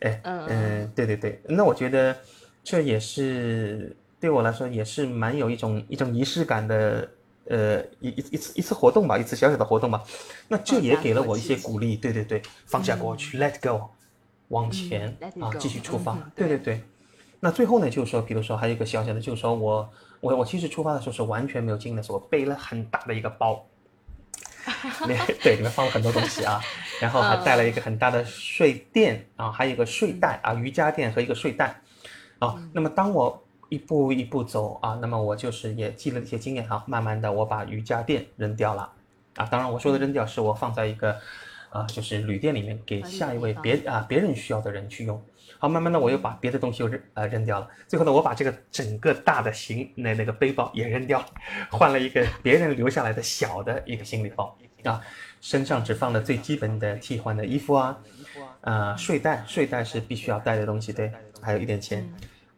[0.00, 2.14] 哎，嗯，对对对，那我觉得
[2.62, 7.08] 这也是对我来说也是蛮有一种一种仪式感的，
[7.48, 10.04] 呃，一一一次一次活动吧，一次小小的活动吧。
[10.48, 13.88] 那这也给了我一些鼓励，对对对，放下过去，Let go，
[14.48, 16.18] 往前啊，继续出发。
[16.36, 16.82] 对对对，
[17.40, 19.88] 那最后呢，就是说，比如说还有一个小小的，就是说我
[20.20, 23.64] 我我其实出发的时候是完全没有经验的，我背了很大的一个包。
[25.42, 26.60] 对，里面放了很多东西啊，
[27.00, 31.80] 然后还带了一个很大的睡垫啊，还有一个睡袋啊，瑜伽垫和一个睡袋
[32.38, 32.56] 啊。
[32.72, 38.90] 那么当我一步一步走啊，那么我就是也积了一些经验啊，慢慢的我把瑜伽垫扔掉了
[39.36, 39.44] 啊。
[39.46, 41.16] 当然我说的扔掉是我放在一个
[41.70, 45.22] 啊，就是旅店里面给下一位别啊别人需要的人去用。
[45.58, 47.68] 好，慢慢的我又把别的东西又扔呃扔掉了。
[47.86, 51.26] 最后呢，我把这个整个大的行那那个背包也扔掉了，
[51.70, 54.56] 换了一个别人留下来的小的一个行李包。
[54.84, 55.00] 啊，
[55.40, 57.98] 身上只放了最基本的替换的衣服啊，
[58.60, 62.06] 啊，睡袋，睡袋是必须要带的东西，对，还有一点钱，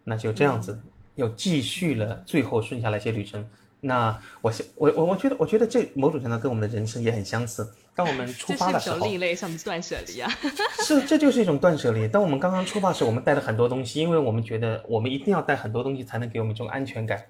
[0.03, 0.77] 那就这样子，
[1.15, 3.49] 又继续了最后剩下来一些旅程。
[3.81, 7.73] 那我我我我觉得，我觉得这某种程度跟我们的人生也很相似。
[7.97, 10.31] 当我们出发的时候，另类，像断舍离啊。
[10.85, 12.07] 是，这就是一种断舍离。
[12.07, 17.25] 当我们刚刚出发时，我们带了很多东西，因为我们觉得我们一定要带很多东西才能给我们一种安全感。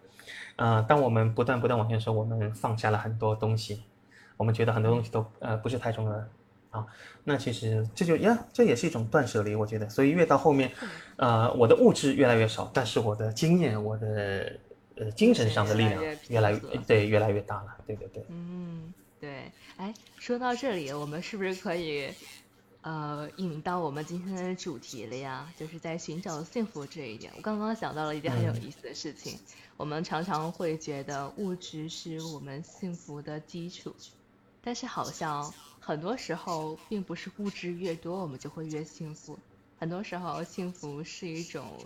[0.56, 3.82] 啊，当我们不断不断往前的时候，我们放下了很多东西。
[4.36, 6.12] 我们觉得很多东西都呃不是太重要
[6.70, 6.84] 啊，
[7.24, 9.88] 那其实这就呀，这也是一种断舍离，我觉得。
[9.88, 10.70] 所以越到后面，
[11.16, 14.52] 呃，我的物质越来越少，但是我的经验，我的
[14.96, 18.24] 呃精神上的力量越来越对越来越大了，对对对。
[18.28, 19.50] 嗯，对。
[19.76, 22.10] 哎，说到这里，我们是不是可以
[22.80, 25.52] 呃引到我们今天的主题了呀？
[25.58, 29.38] 就是在寻找幸福这一点，我刚刚想到了一件很有意思的事情。
[29.76, 33.94] 我们常常会觉得物质是我们幸福的基础。
[34.62, 39.38] 但是好像很多时候并不是物质越多我们就会越幸福，
[39.78, 41.78] 很多时候幸福是一种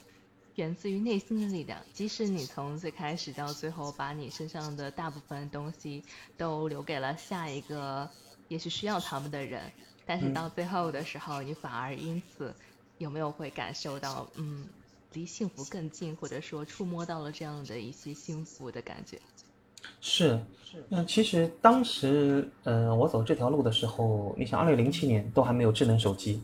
[0.56, 1.80] 源自于内心的力量。
[1.92, 6.02] 即使你从最开始到最后把你身上的大部分东西
[6.36, 8.08] 都留给了下一个
[8.48, 9.70] 也许需要他们的人，
[10.04, 12.54] 但是到最后的时候，你反而因此
[12.98, 14.66] 有没有会感受到嗯
[15.12, 19.18] 离幸福更近，或者说触摸到了这样的一些幸福的感觉？
[20.00, 20.38] 是，
[20.88, 26.42] 那其实当时，呃，我走这条路的时候，你想，二零零七年都还没有智能手机，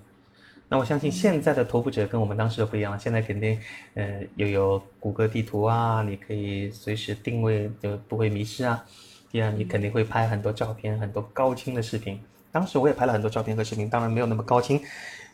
[0.68, 3.58] 那我相信现在的徒步者跟我们当时的不一样，现在肯定，
[3.94, 8.84] 呃，又有谷歌地图啊，你可以随时定位，就不会迷失啊。
[9.30, 12.20] 第二，你肯定会拍很多照片，很多高清的视频。
[12.50, 14.80] 当时我也拍了很多照片和视频，当然没有那么高清。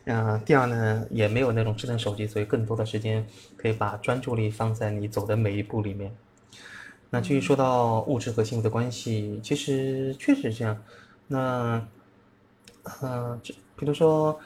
[0.05, 6.13] 嗯，第二呢，也没有那种智能手机，所以更多的时间可以把专注力放在你走的每一步里面。
[7.09, 10.77] 那至于说到物质和幸福的关系，其实确实是这样。
[11.27, 11.87] 那，
[13.01, 14.37] 嗯，这比如说，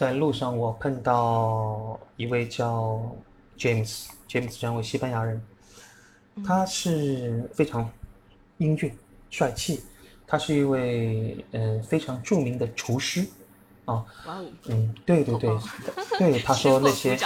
[0.00, 2.98] 在路上我碰到一位叫
[3.58, 5.38] James，James 这样位西班牙人，
[6.42, 7.86] 他是非常
[8.56, 8.96] 英俊
[9.28, 9.82] 帅气，
[10.26, 13.26] 他是一位嗯非常著名的厨师。
[13.84, 14.02] 啊，
[14.68, 15.50] 嗯，对对对，
[16.18, 17.18] 对，他说那些，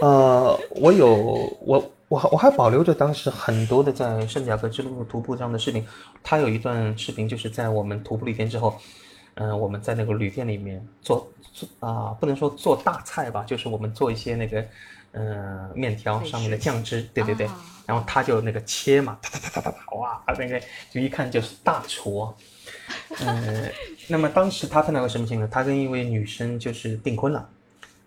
[0.00, 1.14] 呃，我有
[1.60, 5.86] 我我我还保留着当时很多的在圣地亚哥之路徒步这样的视频，
[6.22, 8.78] 他有一段视频就是在我们徒步了一天之后，
[9.40, 14.66] 嗯，我们在那个旅店里面做做啊，不能说做大菜吧，就是我们做一些那个
[15.12, 17.48] 嗯面条上面的酱汁，对对对，
[17.86, 22.34] 然后他就那个切嘛，啪啪啪啪啪，哇，那个就一看就是大厨。
[23.20, 23.72] 嗯，
[24.10, 25.48] 那么当时他碰到个什么情况？
[25.48, 27.48] 他跟一位女生就是订婚了，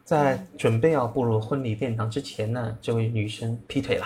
[0.04, 4.06] 在准备要步入婚礼殿堂之前呢，这位女生劈腿了，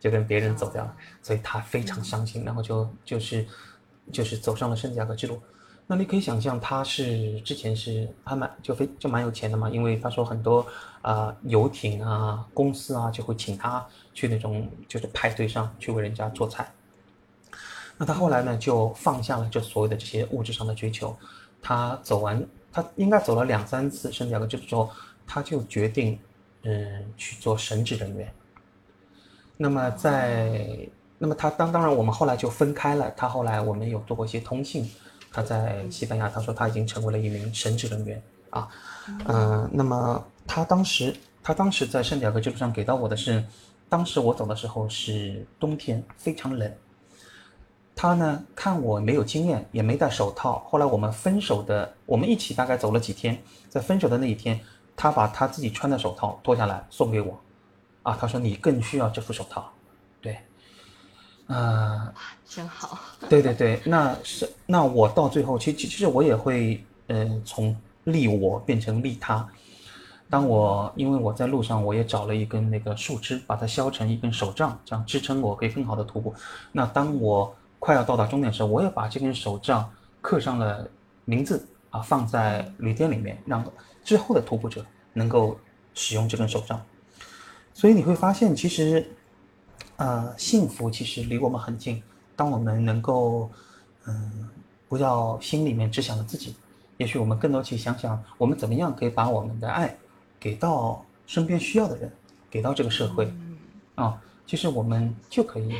[0.00, 3.46] 就跟别人走掉了，所以他非常伤心，然后就就是
[4.10, 5.38] 就是走上了圣地亚哥之路。
[5.86, 10.66] 那你可以想象，他是之前是还蛮就非就蛮有钱的嘛，因为他说很多
[11.02, 16.66] 啊游艇啊公司啊就会请他去那种就是派对上去为人家做菜。
[17.98, 21.14] 那他后来呢，就放下了这所有的这些物质上的追求，
[21.62, 24.90] 他走完，他应该走了两三次圣地亚哥之后，
[25.26, 26.18] 他就决定，
[26.62, 28.32] 嗯，去做神职人员。
[29.56, 30.66] 那么在，
[31.18, 34.90] 那么他当当然我们后来就分开了，他后来我们有做过一些通信，
[35.34, 38.68] 他在西班牙，他说他已经成为了一名神职人员啊，
[39.26, 43.44] 嗯，那么他当时他当时在圣地亚哥之路上给到我的是，
[43.88, 46.72] 当时我走的时候是冬天，非常冷。
[47.96, 50.60] 他呢，看我没有经验，也没戴手套。
[50.68, 53.36] 后来我们分手的，我们一起大概走了几天，
[53.68, 54.60] 在分手的那一天，
[54.94, 57.40] 他把他自己穿的手套脱下来送给我，
[58.04, 59.68] 啊，他说你更需要这副手套，
[60.20, 60.38] 对，
[61.46, 62.12] 啊，
[62.46, 62.98] 真好。
[63.28, 69.46] 对对对，那是那我到最后，其实其实我也会，呃，从利我变成利他。
[70.30, 76.34] 当我因为我在路上，我也找了一根那个树枝，把它削成一根手杖，这样支撑我可以更好的徒步。
[76.72, 79.88] 那当我快要到达终点时，我也把这根手杖
[80.22, 80.88] 刻上了
[81.26, 83.62] 名字啊，放在旅店里面，让
[84.02, 85.58] 之后的徒步者能够
[85.92, 86.80] 使用这根手杖。
[87.74, 89.06] 所以你会发现，其实，
[89.96, 92.02] 呃，幸福其实离我们很近。
[92.36, 93.50] 当我们能够，
[94.06, 94.48] 嗯，
[94.88, 96.54] 不要心里面只想着自己，
[96.96, 99.96] 也许我们更多去想想，我们怎么样可以把我们的爱
[100.40, 102.12] 给到身边需要的人，
[102.50, 103.32] 给到这个社会，
[103.94, 104.20] 啊。
[104.46, 105.74] 其实我们就可以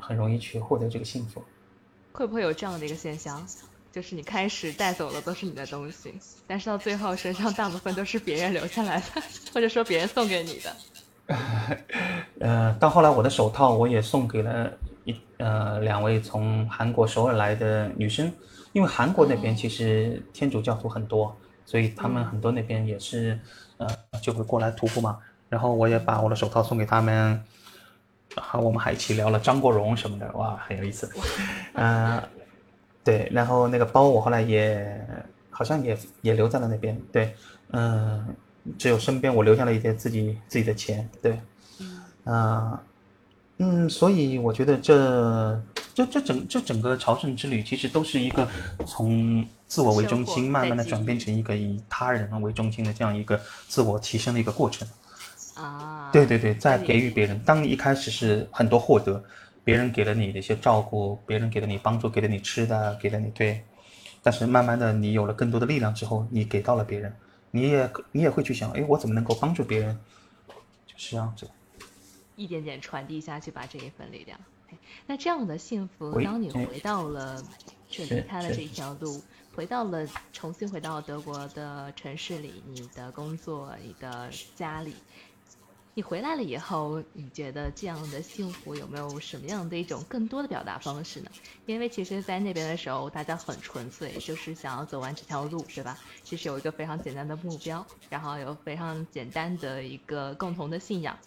[0.00, 1.40] 很容易去获得这个幸福。
[2.12, 3.46] 会不会有这样的一个现象，
[3.92, 6.12] 就是你开始带走的都是你的东西，
[6.44, 9.22] 但是到最后身上大部分都是别人留下来的，
[9.54, 10.74] 或者说别人送给你的？
[12.40, 14.70] 呃，到后来我的手套我也送给了
[15.04, 18.32] 一呃两位从韩国首尔来的女生，
[18.72, 23.38] 因为韩国那边其实天主教徒很多，所以他们很多那边也是
[23.78, 23.88] 呃
[24.20, 25.18] 就会过来徒步嘛。
[25.48, 27.42] 然后我也把我的手套送给他们。
[28.36, 31.10] 好，我们还一起聊了张国荣什么的，哇，很有意思。
[31.74, 32.22] 嗯，
[33.02, 35.04] 对，然后那个包我后来也
[35.50, 36.96] 好像也也留在了那边。
[37.10, 37.34] 对，
[37.72, 38.24] 嗯，
[38.78, 41.08] 只有身边我留下了一些自己自己的钱。
[41.22, 41.40] 对，
[42.24, 42.78] 嗯，
[43.58, 45.62] 嗯，所以我觉得这
[45.94, 48.48] 这这整这整个朝圣之旅其实都是一个
[48.86, 54.86] 从自我为中心，慢慢的转变成一个以他人为中心的这样一个自我提升的一个过程。
[55.54, 57.38] 啊，对对对，在给予别人。
[57.40, 59.22] 当你一开始是很多获得，
[59.62, 63.62] 别人给了你的一些照顾，别人给了你帮助，给了你吃的，给了你对。
[64.22, 67.12] 但是慢慢的，你有了更多的力量之后，你给到了别人，
[67.50, 69.98] 你也你也会去想，哎，我怎么能够帮助别人？
[70.86, 71.50] 就是这样子，
[72.36, 74.38] 一点点传递下去，把这一份力量。
[75.06, 77.42] 那这样的幸福，当你回到了，
[77.88, 79.20] 就离开了这条路，
[79.54, 84.94] 回到了重新回到德国的城市里，你的工作，你的家里。
[85.96, 91.30] 你回来了以后，你觉得这样的幸福有没有什么样的一种更多的表达方式呢？
[91.64, 95.98] 因为其实，在那边的时候，大家很纯粹，就是想要走完这条路，对吧？
[96.22, 101.18] 其实有一个非常简单的目标，然后有非常简单的一个共同的信仰，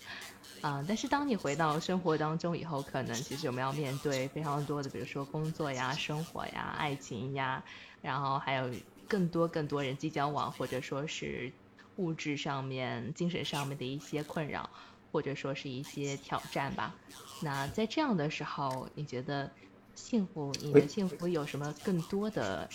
[0.61, 0.81] 啊。
[0.88, 7.65] 但是当你回到生活当中以后，可能其实我们要面对非常多的，比如说工作呀、生活呀、爱情呀，
[8.01, 11.59] 然后还有更多更多人际交往，或者说是。
[11.97, 14.69] 物质上面、精神上面的一些困扰，
[15.11, 16.95] 或者说是一些挑战吧。
[17.41, 19.49] 那在这样的时候，你觉得
[19.95, 20.51] 幸福？
[20.61, 22.67] 你的幸福有什么更多的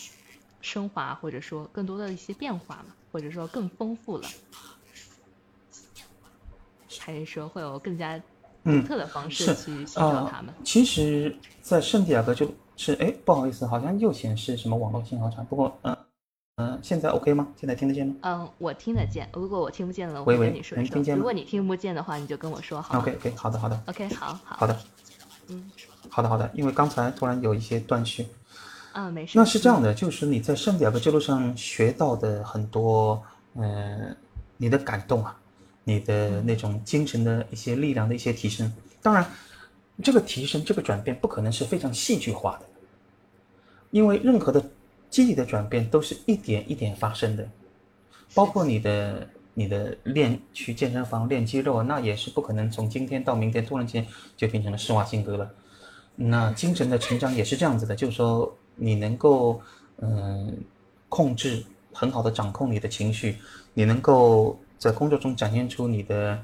[0.60, 4.28] 升华，或者说更多的一些变化吗，或者说更丰富了，
[7.00, 8.20] 还是说会有更加
[8.62, 10.54] 独特的方式去欣赏他们？
[10.64, 15.42] 其实，在圣地亚哥就是哎，不好意思，好像又显示什么网络信号差。
[15.42, 15.96] 不过，嗯
[16.61, 17.46] 嗯，现在 OK 吗？
[17.56, 18.16] 现在听得见吗？
[18.22, 19.28] 嗯，我听得见。
[19.32, 21.16] 如果我听不见了，我跟你说一声。
[21.16, 22.98] 如果你听不见的话，你就跟我说好。
[22.98, 23.80] OK OK，好的好的。
[23.86, 24.76] OK，好好好的，
[25.46, 25.70] 嗯，
[26.09, 28.26] 好的好的，因为刚才突然有一些断续。
[28.92, 29.38] 啊，没事。
[29.38, 33.22] 那是这样的，就是你在圣地亚哥之路上学到的很多，
[33.54, 34.16] 嗯，
[34.56, 35.38] 你的感动啊，
[35.84, 38.72] 你的那种精神的一些力量的一些提升。
[39.00, 39.24] 当然，
[40.02, 42.66] 这个提升、这个转变不可能是非常戏剧化的，
[43.92, 44.61] 因为任何的
[45.11, 47.48] 积极的转变都是一点一点发生的，
[48.34, 54.06] 包括你的、你的练去健身房练肌肉，那也是不可能从今天到明天突然间
[54.36, 55.50] 就变成了施瓦辛格了。
[56.16, 58.54] 那精神的成长也是这样子的，就是说。
[58.80, 59.61] 你能够
[59.96, 60.56] 嗯
[61.09, 63.36] 控制很好的掌控你的情绪，
[63.74, 66.40] 你能够在工作中展现出你的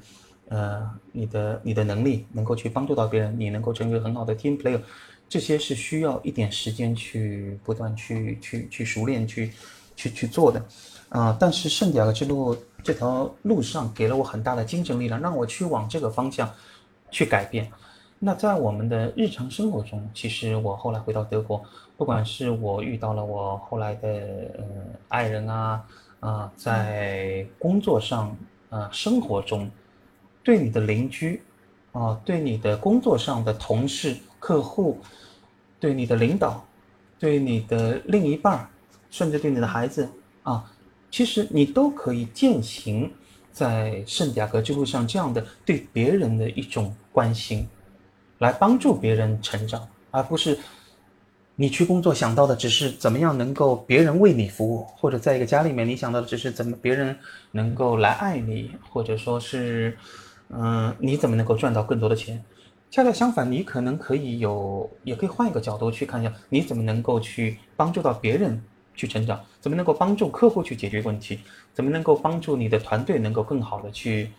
[0.48, 4.80] 呃你的你的能力，能够去帮助到别人，你能够成为很好的 team player，
[5.34, 9.50] 这些是需要一点时间去不断去去去熟练去
[9.96, 10.64] 去去做的
[11.08, 11.36] 啊。
[11.40, 16.48] 但是圣地亚哥之路这条路上给了我很大的精神力量，让我去往这个方向
[17.10, 17.68] 去改变。
[18.20, 21.60] 那在我们的日常生活中，其实我后来回到德国。
[21.96, 24.08] 不管是我遇到了我后来的
[24.56, 24.64] 呃
[25.08, 25.84] 爱人啊
[26.20, 28.36] 啊，在工作上
[28.70, 29.68] 啊生活中，
[30.44, 31.42] 对你的邻居
[31.90, 34.98] 啊，对你的工作上的同事、客户，
[35.80, 36.62] 对你的领导，
[37.18, 38.68] 对你的另一半，
[39.08, 40.06] 甚至对你的孩子
[40.42, 40.70] 啊，
[41.10, 43.10] 其实你都可以践行
[43.50, 47.66] 在圣地亚哥之路上这样的对别人的一种关心，
[48.38, 50.58] 来帮助别人成长，而不是。
[51.56, 57.16] 你去工作想到的只是怎么样能够别人为你服务，或者在一个家里面你想到的只是怎么别人
[57.52, 59.96] 能够来爱你，或者说是，
[60.50, 62.44] 嗯，你怎么能够赚到更多的钱？
[62.94, 68.62] 恰恰相反，你可能可以有，也可以换一个角度去看一下，你怎么能够去帮助到别人
[68.94, 69.44] 去成长？
[69.60, 71.40] 怎么能够帮助客户去解决问题？
[71.72, 74.30] 怎么能够帮助你的团队能够更好的去，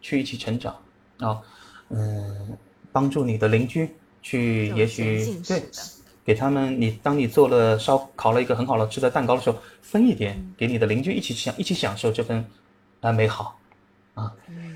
[0.00, 0.76] 去一起成长？
[1.18, 1.42] 啊，
[1.88, 2.56] 嗯，
[2.92, 3.90] 帮助你的邻居
[4.22, 5.60] 去，也许对。
[6.24, 12.44] 给他们，你当你做了烧烤了一个很好的吃的蛋糕的时候，分一点给你的邻居一起享一起享受这份
[13.00, 13.58] 啊美好，
[14.14, 14.67] 啊，嗯，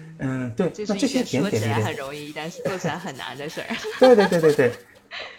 [0.57, 3.67] 对，那这些点点起来很容易，但是做起来很难的事儿。
[4.01, 4.73] 对对对对对，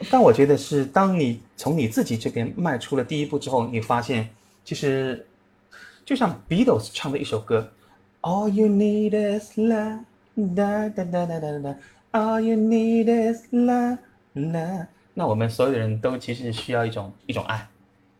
[0.09, 4.29] 但我觉得是当你从你自己这边迈出了第一步之后，你发现
[4.63, 5.25] 其实
[6.05, 7.71] 就像 Beatles 唱的一首歌
[8.21, 9.99] ，All you need is love，
[10.55, 11.75] 哒哒哒哒哒哒
[12.11, 14.87] ，All you need is love，love。
[15.13, 17.67] 那我们所有的人都其实需要一种一种爱，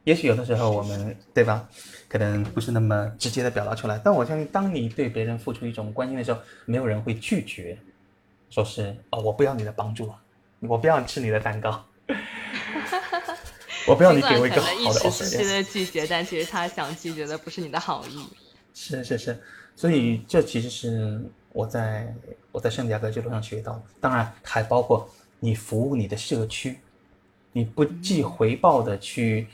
[0.03, 1.67] 也许有的时候我们 对吧，
[2.13, 7.75] 可能不是那么直接的表达出来，但我相信当你对别人付出一种关心的时候，没有人会拒绝，
[8.51, 10.13] 说是哦，我不要你的帮助，
[10.59, 11.83] 我不要吃你的蛋糕，
[13.87, 15.25] 我不要你给我一个好的 offer。
[15.25, 18.23] 一时的拒绝，但其实他想拒绝的不是你的好意。
[18.75, 19.41] 是是是，
[19.75, 21.19] 所以这其实是
[21.51, 22.13] 我在
[22.51, 25.09] 我在圣地亚哥这路上学到的，当然还包括。
[25.39, 26.79] 你服务你的社区，
[27.51, 29.45] 你不计回报的去，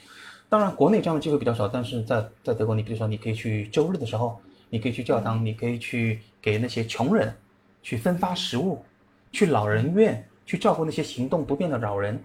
[0.49, 4.37] 当然国内这样的机会比较少，但是在在德国，你比如说你可以去周日的时候，
[4.69, 7.33] 你可以去教堂，你可以去给那些穷人
[7.83, 8.83] 去分发食物，
[9.31, 12.21] 去老人院去照顾那些行动不便的老人，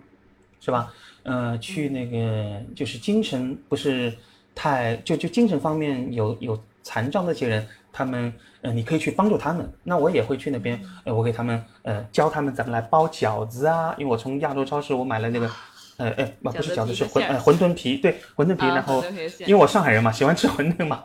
[0.58, 0.92] 是吧？
[1.22, 4.12] 呃，去那个就是精神不是
[4.54, 7.66] 太就就精神方面有有残障那些人。
[7.96, 9.72] 他们，呃，你可以去帮助他们。
[9.84, 13.94] 那我也会去那边，呃，我给他们，呃，教他们怎么来包饺子啊。
[13.96, 15.48] 因为我从亚洲超市我买了那个，
[15.96, 18.66] 呃，哎，不不是饺子，是馄，呃，馄饨皮，对，馄饨皮。
[18.66, 19.04] 然后，
[19.40, 21.04] 因为我上海人嘛，喜欢吃馄饨嘛，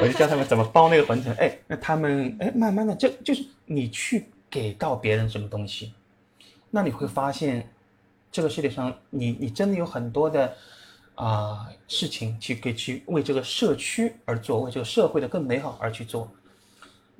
[0.00, 1.34] 我就教他们怎么包那个馄饨。
[1.36, 5.92] 哎，那他们，哎，慢慢的，就就是你去给到别人什么东西，
[6.70, 7.68] 那你会发现，
[8.32, 10.54] 这个世界上，你你真的有很多的。
[11.16, 16.28] 啊，事情去给去为这个社区而做，为这个社会的更美好而去做。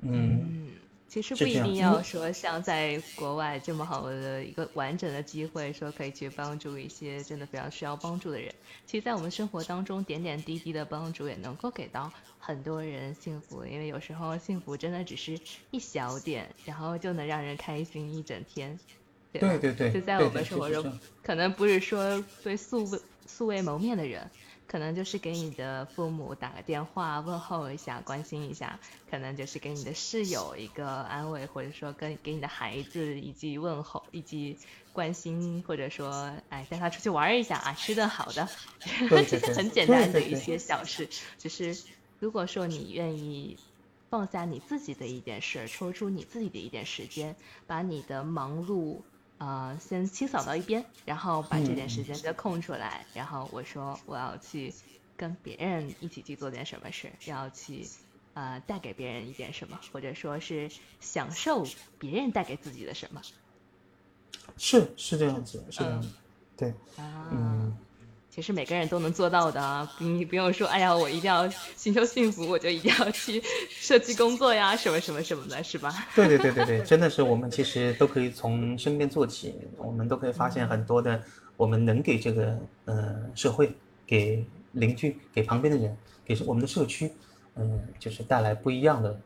[0.01, 0.67] 嗯，
[1.15, 8.53] 其实不一定要说像在国外这么好的一个完整的机会，说可以去帮助一些真的非常需要帮助的人。
[8.85, 13.63] 其实，在我们生活当中，点点滴滴的帮助也能够给到很多人幸福。
[13.65, 15.39] 因为有时候幸福真的只是
[15.71, 18.77] 一小点，然后就能让人开心一整天。
[19.31, 22.85] 对对对，就在我们生活中，可能不是说对素
[23.25, 24.29] 素未谋面的人，
[24.67, 34.57] 可能就是给你的父母打个电话问候一下，关心一下；可能就是给你的室友一个安慰，或者说跟给你的孩子以及问候以及
[34.91, 38.49] 关心，或者说哎带他出去玩一下啊，吃顿好的，
[39.09, 41.07] 这些很简单的一些小事。
[41.37, 41.77] 只是
[42.19, 43.57] 如果说你愿意
[44.09, 47.35] 放下你自己的一点事，抽出你自己的一点时间，
[47.67, 48.99] 把你的忙碌。
[49.37, 53.05] 呃，先清扫到一边，然后把这点时间再空出来。
[53.13, 54.73] 然后我说我要去
[55.17, 57.85] 跟别人一起去做点什么事，要去
[58.33, 60.69] 呃带给别人一点什么，或者说是
[60.99, 61.65] 享受
[61.99, 63.21] 别人带给自己的什么。
[64.57, 66.09] 是是这样子，是这样子，
[66.55, 66.73] 对，
[67.31, 67.77] 嗯。
[68.35, 76.05] 其实每个人都能做到的， 你不用说，哎呀，我一定要寻求幸福，我就一定要去设计工作呀，什么什么什么的，是吧？
[76.13, 81.23] 对 对对对对，真的是我们其实都可以从身边做起，我们都可以发现很多的，
[81.55, 83.73] 我们能给这个呃社会、
[84.05, 87.09] 给邻居、给旁边的人、给我们的社区，
[87.55, 89.17] 嗯，就是带来不一样的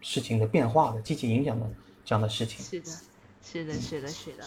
[0.00, 1.66] 事情的变化的积极影响的
[2.02, 2.64] 这样的事情。
[2.64, 2.90] 是的，
[3.44, 4.44] 是的，是的，是的。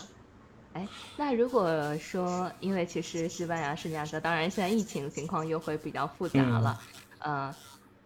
[0.80, 6.80] 哎，那如果说，因为其实西班牙是这样的，当然现在疫情情况又会比较复杂了，
[7.20, 7.54] 呃，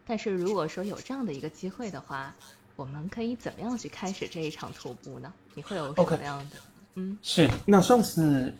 [0.07, 2.33] 但是如果说有这样的一个机会的话，
[2.75, 5.31] 我们可以怎么样去开始这一场徒步呢？
[5.53, 6.55] 你会有什么样的？
[6.95, 7.47] 嗯，是。
[7.65, 8.51] 那上次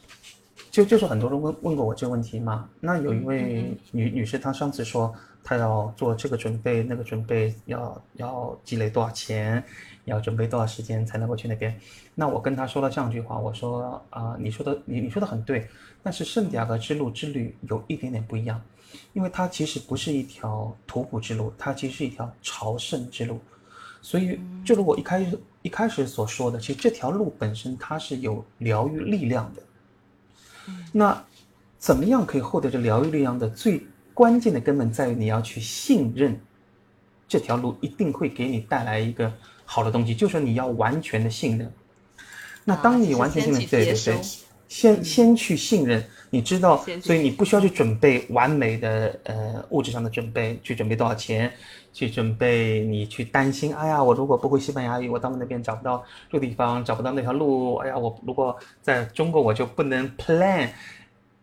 [0.69, 5.11] 就就是很多人问问过我这个问题嘛，那有一位女女士，她上次说
[5.43, 9.63] 她要做这个准备，那个准备，要要积累多少钱？
[10.05, 11.73] 要准备多少时间才能够去那边？
[12.13, 15.65] 那我跟他说了这样一句话，我说啊，你说的你你说的很对，
[16.03, 18.61] 但是圣地亚哥之路之旅有一点点不一样，
[19.13, 23.39] 因为它其实不是一条徒步之路，它其实是一条朝圣之路，
[24.01, 29.63] 所以就如我一开始一开始所说的，其实这条路本身它是有疗愈力量的。
[30.91, 31.23] 那
[31.77, 33.81] 怎么样可以获得这疗愈力量的最
[34.13, 36.39] 关键的根本在于你要去信任
[37.27, 39.31] 这条路一定会给你带来一个。
[39.65, 41.71] 好的东西就是你要完全的信任。
[42.65, 44.21] 那当你完全信任，对对对，
[44.67, 51.51] 先先去信任，你知道，所以你不需要去准备完美的呃物质上的准备，去准备多少钱，
[51.93, 60.69] 去准备你去担心，哎呀，我如果不会西班牙语，我到那边找不到这个地方，找不到那条路，哎呀，我如果在中国我就不能 plan。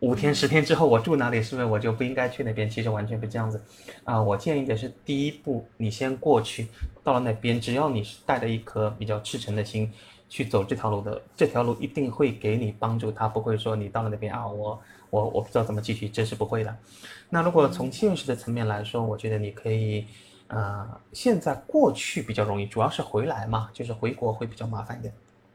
[0.01, 2.69] 五天十天之后我住哪里，是不是我就不应该去那边？
[2.69, 3.63] 其实完全不这样子，
[4.05, 6.69] 啊，我建议的是第一步，你先过去，
[7.05, 9.93] 到了那边，只要你是带着一颗比较赤诚的心
[10.29, 14.81] 去走这条路的，这条路一定会给你帮助，他不会说你到了那边啊，我
[15.11, 16.75] 我我不知道怎么继续，这是不会的。
[17.29, 20.07] 那如果从现实的层面来说，我觉得你可以，
[20.47, 25.13] 呃，现在过去比较容易，主要是回来嘛，就是回国会比较麻烦一点。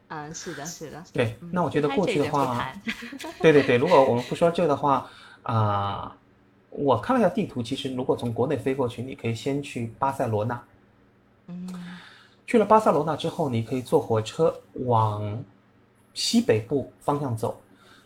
[0.08, 1.02] 嗯，是的，是的。
[1.12, 2.72] 对，那我觉得过去的话，
[3.42, 5.08] 对对对，如果我们不说这个的话，
[5.42, 6.16] 啊，
[6.70, 10.62] 我看了一下地图，其实如果从国内飞过去，你可以先去巴塞罗那。
[11.48, 11.98] 嗯。
[12.46, 14.54] 去了巴塞罗那之后，你可以坐火车
[14.84, 15.42] 往
[16.14, 17.60] 西北部方向走，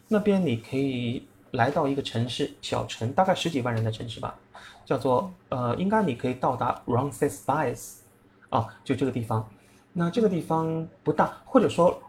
[0.09, 4.35] 那边你可以来到一个城市，小城，大概十几万人的城市吧，
[4.87, 7.97] 叫做呃，应该你可以到达 Roncesvalles，
[8.49, 9.47] 啊，就这个地方。
[9.93, 12.01] 那这个地方不大，或者说，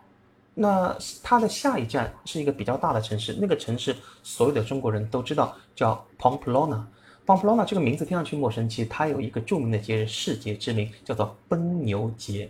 [0.53, 6.83] 那它的下一站是一个比较大的城市，那个城市所有的中国人都知道，叫 Pamplona。
[7.25, 12.49] Pamplona 这个名字听上去陌生，其实它有一个著名的节日，世界之名，叫做奔牛节。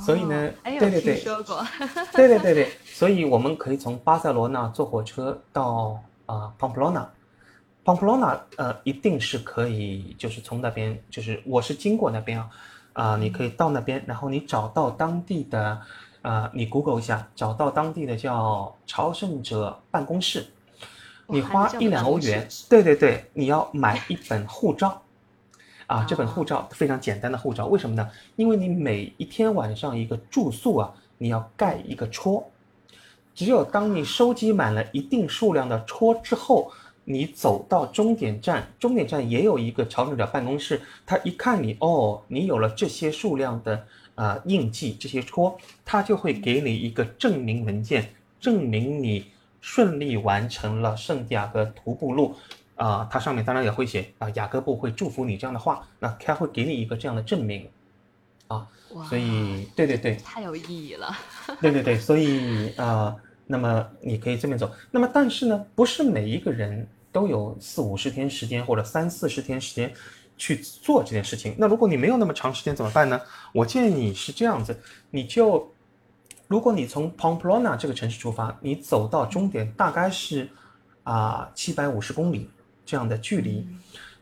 [0.00, 1.64] 所以呢，对对对，说过，
[2.12, 7.06] 对对对对，所以我们可以从巴塞罗那坐火车到啊 Pamplona。
[7.84, 12.50] Pamplona 呃，一定是可以，就是从那边，就是我是经过那边啊。
[12.94, 15.80] 啊，你可以到那边，然后你找到当地的，
[16.22, 20.46] 啊，你 Google 一下，找到当地的叫朝圣者办公室，
[21.26, 25.02] 你花一两欧元，对对对，你要买一本护照，
[25.86, 28.08] 啊，这本护照非常简单的护照，为什么呢？
[28.36, 32.48] 因为你每一天晚上一个住宿啊，你要盖一个戳，
[33.34, 36.70] 只有当你收集满了一定数量的戳之后。
[37.04, 40.80] 你走到终点站，终点站也有一个朝圣者办公室。
[41.04, 49.26] 他一看你，哦，你有了这些数量的呃印记，这些戳，他就会给你一个证明文件，证明你
[49.60, 52.34] 顺利完成了圣地亚哥徒步路。
[52.76, 55.86] 啊，它上面当然也会写啊，雅各布会祝福你这样的话。
[56.00, 57.68] 那他会给你一个这样的证明，
[58.48, 58.66] 啊，
[59.08, 61.14] 所以对对对，太有意义了。
[61.60, 63.14] 对对对，所以啊。
[63.46, 69.94] 那么你可以这么走，那么但是呢，不是每一个人都有四五十天时间或者三四十天时间
[70.36, 71.54] 去做这件事情。
[71.56, 73.20] 那如果你没有那么长时间怎么办呢？
[73.52, 74.76] 我建议你是这样子，
[75.12, 75.72] 你就
[76.48, 80.48] 如果你从 Pamplona 这个城市出发，你走到终点大概是
[81.04, 82.50] 啊七百五十公里
[82.84, 83.64] 这样的距离。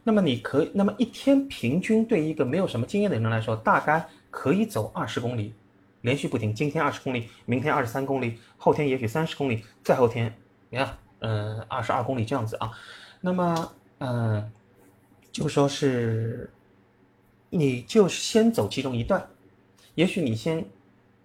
[0.05, 5.55] 那么你可以，那么一天平均对一个没有什么经验的人来说，大概可以走二十公里，
[6.03, 6.55] 连续不停。
[6.55, 10.35] 今天二十公里，明天二十三公里，后天也许三十公里，再后天，
[10.69, 12.71] 你看，嗯，二十二公里这样子啊。
[13.21, 14.53] 那么，嗯，
[15.33, 16.51] 就说是，
[17.49, 19.27] 你就先走其中一段，
[19.95, 20.63] 也许你先，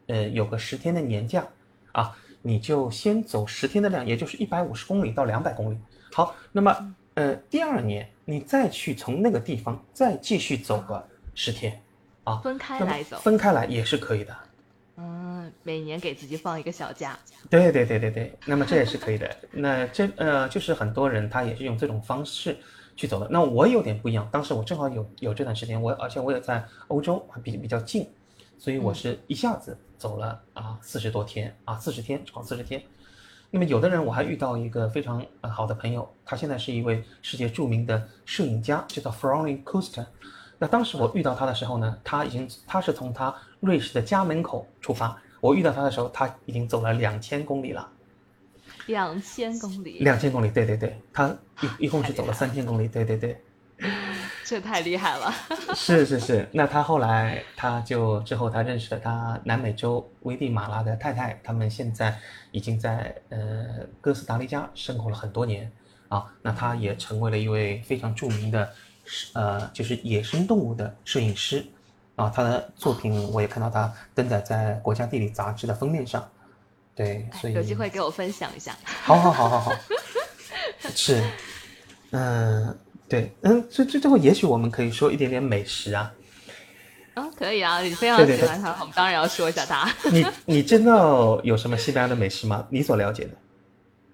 [0.08, 1.46] 呃，有个十天的年假
[1.92, 5.78] 啊，你就先走十天的量，也就是一百五十公里到两百公里。
[6.14, 8.10] 好，那么，呃，第二年。
[8.30, 11.02] 你再去从那个地方再继续走个
[11.34, 11.82] 十天，
[12.26, 14.38] 啊，分开来走，分开来也是可以的。
[15.00, 17.18] 嗯，每年给自己放一个小假。
[17.52, 19.30] 对对对对对，那么这也是可以的。
[19.52, 22.58] 那这呃，就是很多人他也是用这种方式
[22.96, 23.28] 去走的。
[23.30, 28.10] 那我有点不一样，当时我正好有有这段时间，我而且我也在欧洲，比比较近，
[28.58, 32.82] 所以我是一下子走了啊四十多天啊四十天，正好四十天。
[33.52, 39.30] 那么有的人我还遇到一个非常呃好的朋友，他现在是一位世界著名的摄影家，叫做 f
[40.58, 47.88] 那当时我遇到他的时候呢，他已经他是从他瑞士的家门口出发，我遇到他的时候他已经走了两千公里了。
[48.88, 50.00] 两千公里。
[50.00, 53.42] 两千公里，对对对，他一一共是走了三千公里，对对对。
[54.44, 55.32] 这太厉害了！
[55.76, 62.18] 是是是，那他后来他就之后他认识了他南美洲危地马拉的太太，他们现在
[62.52, 65.70] 已经在呃哥斯达黎加生活了很多年
[66.08, 66.26] 啊。
[66.42, 68.68] 那他也成为了一位非常著名的
[69.34, 71.66] 呃就是野生动物的摄影师
[72.16, 72.30] 啊。
[72.30, 76.28] 他的作品我也看到他登载在《国家地理》杂志的封面上。
[76.96, 78.76] 对，所以有机会给我分享一下。
[79.04, 79.74] 好好好好好，
[80.96, 81.24] 是，
[82.12, 82.78] 嗯。
[83.10, 86.14] 对，嗯，最最最后也许我们可以说一点点美食啊。
[87.14, 89.90] 啊，可以啊，你非常喜欢它，我们当然要说一下它。
[90.12, 92.68] 你你知道有什么西班牙的美食吗？
[92.70, 93.32] 你所了解的？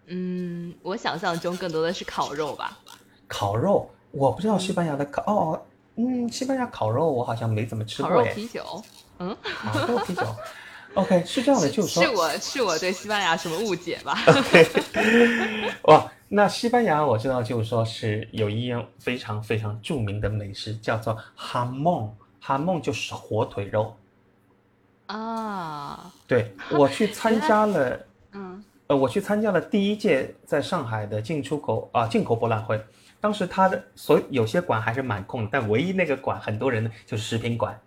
[0.10, 2.78] 嗯，我想象中更多的是烤肉吧。
[3.28, 5.62] 烤肉，我不知道西班牙的烤哦，
[5.96, 8.12] 嗯，西班牙烤肉我好像没怎么吃过。
[8.12, 8.84] 烤肉啤酒，
[9.18, 10.22] 嗯，烤肉啤酒。
[10.94, 14.16] OK，是这样的，就是说，是我是我对西班牙什么误解吧
[15.90, 16.12] 哇。
[16.30, 22.16] 那西班牙我知道，就是说是有一样非常非常著名的美食，叫做哈梦。
[22.40, 23.96] 哈梦就是火腿肉
[25.08, 26.12] 啊。
[26.28, 28.00] 对，我去参加了，
[28.34, 32.80] 嗯，呃，我去参加了第一届在上海的进出口啊进口博览会。
[33.24, 37.80] 当时它的所有些馆还是满空的，但唯一那个馆很多人呢，就是食品馆。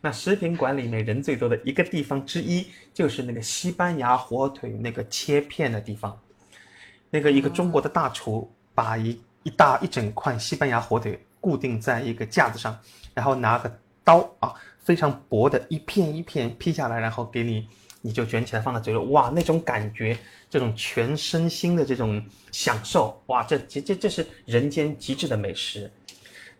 [0.00, 6.18] 那食品馆里面人最多的一个地方之一，就是那个西班牙火腿那个切片的地方。
[7.10, 12.76] 那个一个中国的大厨把一一大一整块西班牙火腿固定在一个架子上，
[13.14, 13.72] 然后拿个
[14.02, 17.68] 刀啊，非常薄的一片一片劈下来，然后给你，
[18.00, 20.18] 你就卷起来放在嘴里，哇，那种感觉，
[20.52, 25.90] 这种全身心的这种享受，哇，这这这这是人间极致的美食。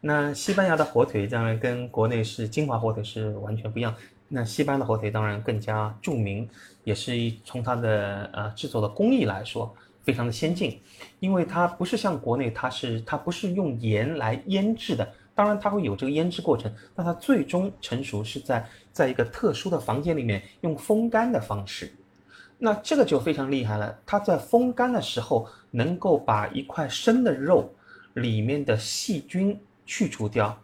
[0.00, 3.94] 那西班牙的火腿当然跟国内是金华火腿是完全不一样，
[4.28, 6.48] 那西班牙的火腿当然更加著名，
[6.84, 9.70] 也是一从它的呃制作的工艺来说。
[10.04, 10.80] 非常的先进，
[11.20, 21.92] 因为它不是像国内，它是它不是用盐来腌制的，当然它会有这个腌制过程，但它最终成熟是在在一个特殊的房间里面用风干的方式，
[22.64, 27.68] 那这个就非常厉害了，它在风干的时候能够把一块生的肉
[28.14, 30.56] 里面的细菌去除掉，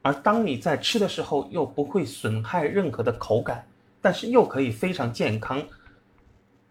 [0.00, 3.66] 而当你在吃的时候又不会损害任何的口感，
[4.00, 5.60] 但是又可以非常健康。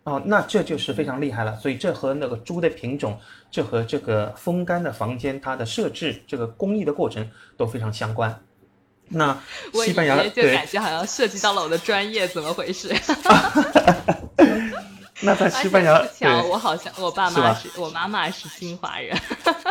[0.05, 1.57] 哦，那这就是非常厉害了。
[1.57, 3.19] 所以这和那个猪的品种，
[3.51, 8.33] 这和这个风干的房间它的设置，这个工艺的过程都非常相关。
[9.09, 9.37] 那
[9.73, 12.87] 西班牙就感觉好像涉及到了我的专业，怎么回事？
[15.21, 19.17] 那在西班牙，巧我好像我爸妈是我妈妈是金华人。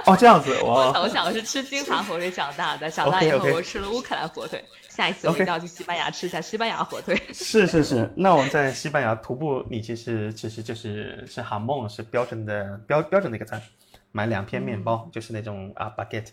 [0.04, 4.62] 哦，这样子， 我从小是吃金华火腿长大的，长大以后我吃了乌克兰火腿。
[4.88, 7.16] 下一次我一定要去西班牙吃一下西班牙火腿。
[7.32, 13.62] 是是是，那我们在西班牙徒步，你其实其实就是是哈梦是标准的标标准的一个餐，
[14.10, 16.30] 买两片面包，就是那种啊 baguette，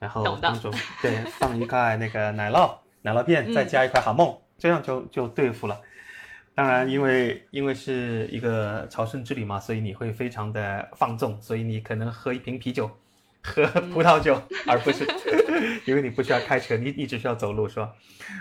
[0.00, 5.80] 然后放种对放一块那个奶酪奶酪片，再加一块哈梦，这样就就对付了。
[6.54, 12.90] 当然，因为因为是一个朝圣之旅嘛，所以你会非常的放纵，所以你可能喝一瓶啤酒。
[13.42, 14.38] 喝葡萄酒，
[14.68, 15.02] 而不是，
[15.86, 17.90] 因为你不需要开车，你你只需要走路，是吧？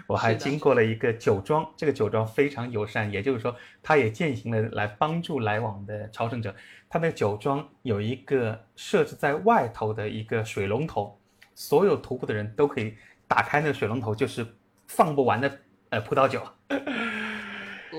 [0.07, 6.53] 我还经过了一个酒庄，这个酒庄非常友善，也就是说，它也践行了来帮助来往的朝圣者。
[6.89, 11.17] 它的酒庄有一个设置在外头的一个水龙头，
[11.55, 12.93] 所有徒步的人都可以
[13.25, 14.45] 打开那个水龙头，就是
[14.87, 15.59] 放不完的
[15.91, 16.45] 呃葡萄酒。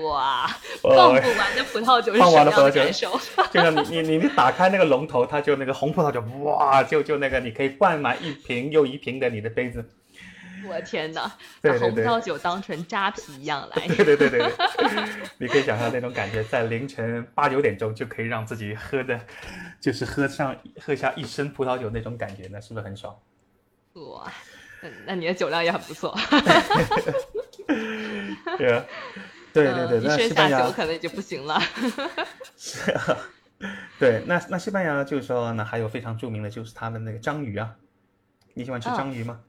[0.03, 0.47] 哇，
[0.81, 3.19] 放不完的葡萄酒是什么样的感受？
[3.51, 9.83] 就像你你你你打开那个龙头，它就那个红葡萄酒，哇，就就那个你可以灌满一瓶又一瓶的你的杯子。
[10.67, 11.31] 我天哪，
[11.61, 13.87] 把红葡萄酒当成扎啤一样来。
[13.87, 14.51] 对对对对对，
[15.39, 19.19] 你可以想象那种感觉，在凌晨八九点钟就可以让自己喝的，
[19.81, 23.13] 就是喝上喝下一身葡萄酒那种感觉，呢是不是很爽？
[23.93, 24.31] 哇，
[25.05, 26.15] 那你的酒量也很不错。
[28.57, 28.85] 对啊，
[29.53, 31.59] 对对对，那西班牙酒可能就不行了。
[32.57, 33.17] 是啊，
[33.99, 37.75] 对，那那西班牙就是说，那还有非常著名的就是他们那个章鱼啊，
[38.53, 39.39] 你喜欢吃章鱼吗？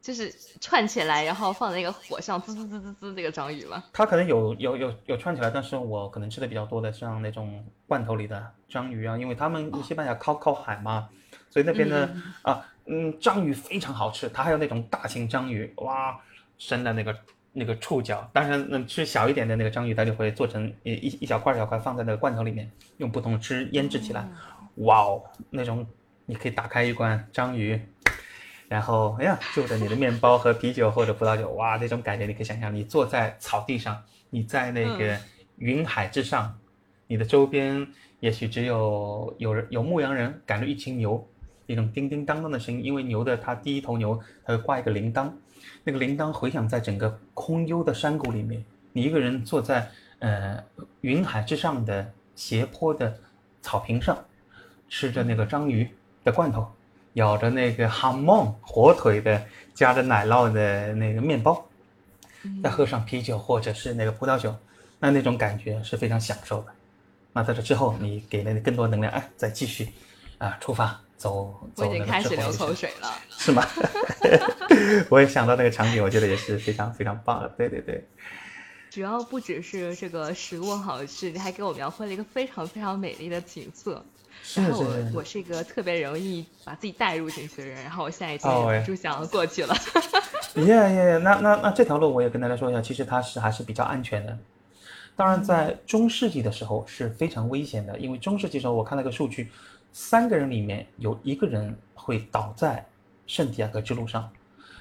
[0.00, 3.84] 就是串起来，然后放在那个火上，滋滋滋滋滋，那个章鱼吗？
[3.92, 11.08] 它可能有有有有串起来，但是我可能吃的比较多的像那种罐头里的章鱼啊，因为他们西班牙靠靠海嘛，
[11.48, 12.10] 所以那边的
[12.42, 14.28] 啊嗯章鱼非常好吃。
[14.28, 16.20] 它还有那种大型章鱼，哇，
[16.58, 17.16] 生的那个
[17.52, 18.28] 那个触角。
[18.32, 24.26] 当然，那吃小一点的那个章鱼，它就会做成一一一小块小块放在那个罐头里面，用不同汁腌制起来。
[24.76, 25.86] 哇哦，那种
[26.26, 27.80] 你可以打开一罐章鱼。
[28.68, 35.14] 然后，哎呀，就着你的面包和啤酒或者葡萄酒，哇，那种感觉你可以想象，你坐在草地上，你在那个
[35.56, 36.58] 云海之上，
[37.06, 37.86] 你的周边
[38.20, 41.28] 也许只有有人有牧羊人赶着一群牛，
[41.66, 45.30] 那种叮叮当当的声音，因为牛的它第一头牛它会挂一个铃铛，
[45.84, 50.62] 那个铃铛回响在整个空幽的山谷里面，你一个人坐在呃
[51.00, 53.16] 云海之上的斜坡的
[53.60, 54.16] 草坪上，
[54.88, 55.88] 吃着那个章鱼
[56.24, 56.66] 的罐头。
[57.14, 59.44] 咬着那个哈梦火腿的
[59.74, 61.62] 夹着奶酪的那个面包，
[62.62, 64.56] 再喝上啤酒或者是那个葡萄酒，
[64.98, 66.72] 那那种感觉是非常享受的。
[67.34, 69.90] 那在这之后，你给了你更多能量，哎，再继续
[70.38, 71.88] 啊出发走走。
[71.88, 73.64] 我已经开始流口水了， 是吗？
[75.08, 77.48] 我也想到那个场景，我觉得也是非常非常棒的。
[77.56, 78.04] 对对对，
[78.90, 84.04] 主要不只是这个食物好吃，你还给我描绘了一个非常非常美丽的景色。
[84.56, 89.76] 然后我我是一个特别容易把自己带入进去的人，然后我现在已经忍不住想要过去了。
[90.56, 94.36] 耶耶耶，那那那这条路我也跟大家说一下，其实它是还是比较安全的。
[95.14, 99.50] 当然，在中世纪的时候是非常危险的，因为中世纪时候我看了个数据，
[99.92, 102.84] 三个人里面有一个人会倒在
[103.26, 104.28] 圣地亚哥之路上。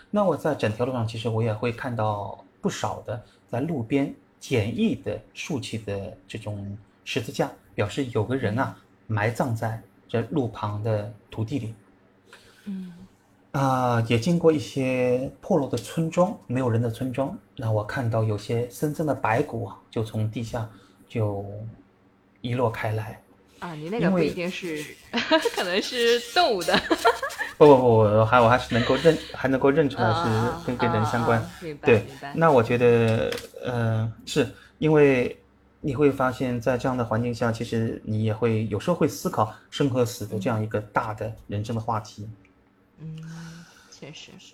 [0.09, 8.75] 那我在整条路上，其实我也会看到不少的在路边简易的竖起的这种十字架，表示有个人啊。
[9.07, 11.73] 埋葬在这路旁的土地里，
[12.63, 12.93] 嗯，
[13.51, 17.37] 啊，也经过一些破落的村庄，没有人的村庄。
[17.57, 20.69] 那我看到有些深深的白骨啊，就从地下
[21.09, 21.45] 就
[22.39, 23.21] 遗落开来。
[23.61, 24.83] 啊，你那个不一定是，
[25.55, 26.77] 可能是动物的。
[27.57, 31.41] 不不不，我还我还是能够认，还能够认出来是跟跟人相关。
[31.81, 32.05] 对，
[32.35, 33.31] 那我觉得，
[33.63, 34.45] 呃，是
[34.79, 35.37] 因为。
[35.83, 42.29] 你会发现在这样的环境下，其实你也会有时候会思考生和死的这样一个大的人生的话题。
[42.99, 43.17] 嗯，
[43.89, 44.53] 确实是。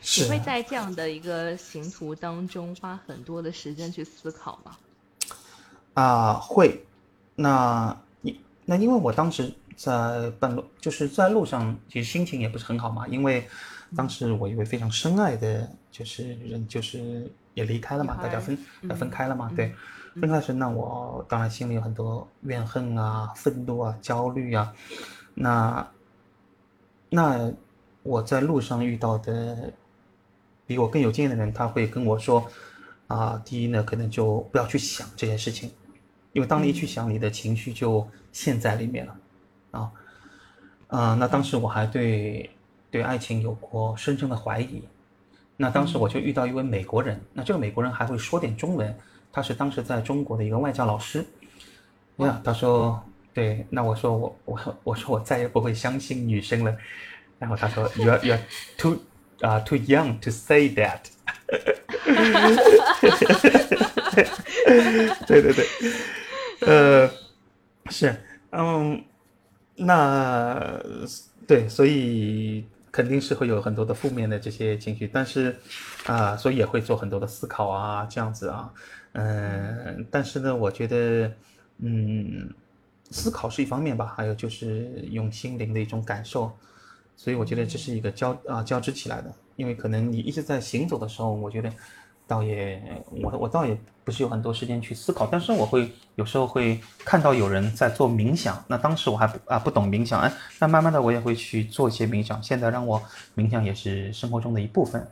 [0.00, 0.24] 是。
[0.24, 4.74] 你会在这样的一个行途当中花很多的时间去思考吗？
[5.92, 6.82] 啊，会。
[7.34, 8.07] 那你
[8.70, 13.48] 那因为我当时在半路，就是在路上，其实心情也不是很好嘛，因为
[13.96, 18.58] 当时我一位非常深爱的就是人，就是也离开了嘛，大家分
[18.94, 19.74] 分开了嘛，对。
[20.20, 24.74] 分开时，那我当然心里有很多怨恨啊、愤怒啊、焦虑啊。
[25.34, 25.88] 那
[27.08, 27.52] 那
[28.02, 29.72] 我在路上遇到的
[30.66, 32.44] 比我更有经验的人，他会跟我说：
[33.06, 35.70] 啊，第一呢，可能就不要去想这件事情，
[36.32, 39.16] 因为当你一去想，你的情绪就陷在里面了。
[39.70, 39.90] 啊，
[40.88, 42.48] 嗯，那当时我还对
[42.90, 44.82] 对爱情有过深深的怀疑。
[45.56, 48.96] 那当时我就遇到一位美国人，那这个美国人还会说点中文。
[49.30, 51.24] 他是当时在中国的一个外教老师，
[52.16, 53.00] 呀，他说，
[53.34, 56.74] 对，那我说我我我说我再也不会相信女生了，
[57.38, 58.42] 然后他说，you are you are
[58.78, 58.96] too
[59.40, 61.00] 啊 too young to say that，
[65.26, 65.66] 对对对，
[66.60, 67.10] 呃，
[67.90, 68.14] 是，
[68.50, 69.02] 嗯，
[69.76, 70.80] 那
[71.46, 75.56] 对，所以肯定是会有很多的负面的这些情绪，但是
[76.06, 78.72] 啊，所以也会做很多的思考啊，这样子啊。
[79.12, 81.32] 嗯，但是呢，我觉得，
[81.78, 82.48] 嗯，
[83.10, 86.52] 思考是一方面吧，还有就是用心灵的一种感受，
[87.16, 89.32] 所以我觉得这是一个交啊交织起来的。
[89.56, 91.72] 因为可能你一直在行走的时候，我觉得
[92.28, 103.02] 倒也我我倒也不是有很多时间去思考，但是我会有时候会看到有人在做冥想，那当时我还不啊不懂冥想，哎，那慢慢的我也会去做一些冥想，现在让我
[103.34, 105.04] 冥想也是生活中的一部分。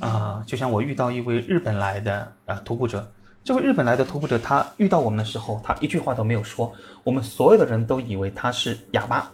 [0.00, 3.08] 啊，就像我遇到一位日本来的啊徒步者，
[3.44, 6.72] 这位日本来的徒步者，他遇到我们的时候，他一句话都没有说，
[7.04, 9.30] 我们所有的人都以为他是哑巴。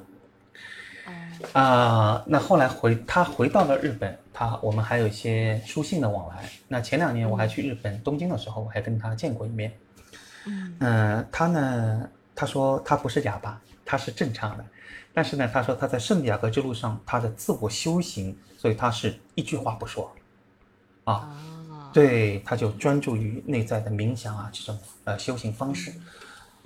[1.53, 6.51] 啊，那后来回他回到了日本，他我们还有一些书信的往来。
[6.69, 9.73] 那前两年我还去日本东京的时候，我还跟他见过一面。
[10.81, 14.65] 嗯，他呢，他说他不是哑巴，他是正常的，
[15.15, 20.13] 但是呢，他说他在圣地亚哥之路上，他的自我修行，所以他是一句话不说，
[21.05, 21.31] 啊，
[21.95, 25.95] 对，他就专注于内在的冥想啊这种呃修行方式。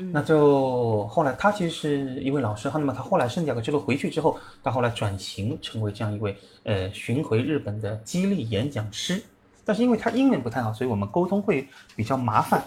[0.00, 9.20] 那就后来他其实是一位老师，那么他后来圣地亚哥之路回去之后，他后来转型成为这样一位呃巡回日本的激励演讲师，
[9.64, 12.64] 但是因为他英文不太好，所以我们沟通会比较麻烦。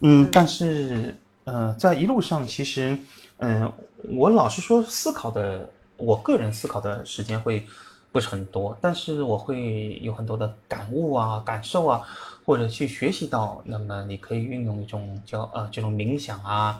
[0.00, 2.98] 嗯，但是呃在一路上其实
[3.38, 3.70] 嗯
[4.10, 7.66] 我老实说思考的，我个人思考的时间会
[8.14, 12.00] 不是很多，但是我会有很多的感悟啊感受啊。
[12.46, 16.78] 或者去学习到，那么你可以运用一种叫呃这种冥想啊，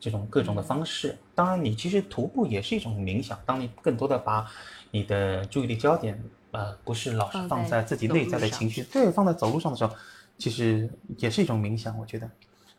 [0.00, 1.16] 这种各种的方式。
[1.36, 3.38] 当然，你其实徒步也是一种冥想。
[3.46, 4.44] 当你更多的把
[4.90, 6.20] 你的注意力焦点，
[6.50, 9.94] 呃，不是老是放在自己内在的情绪，对，放在走路上的时候，
[10.36, 11.96] 其实也是一种冥想。
[11.96, 12.28] 我觉得，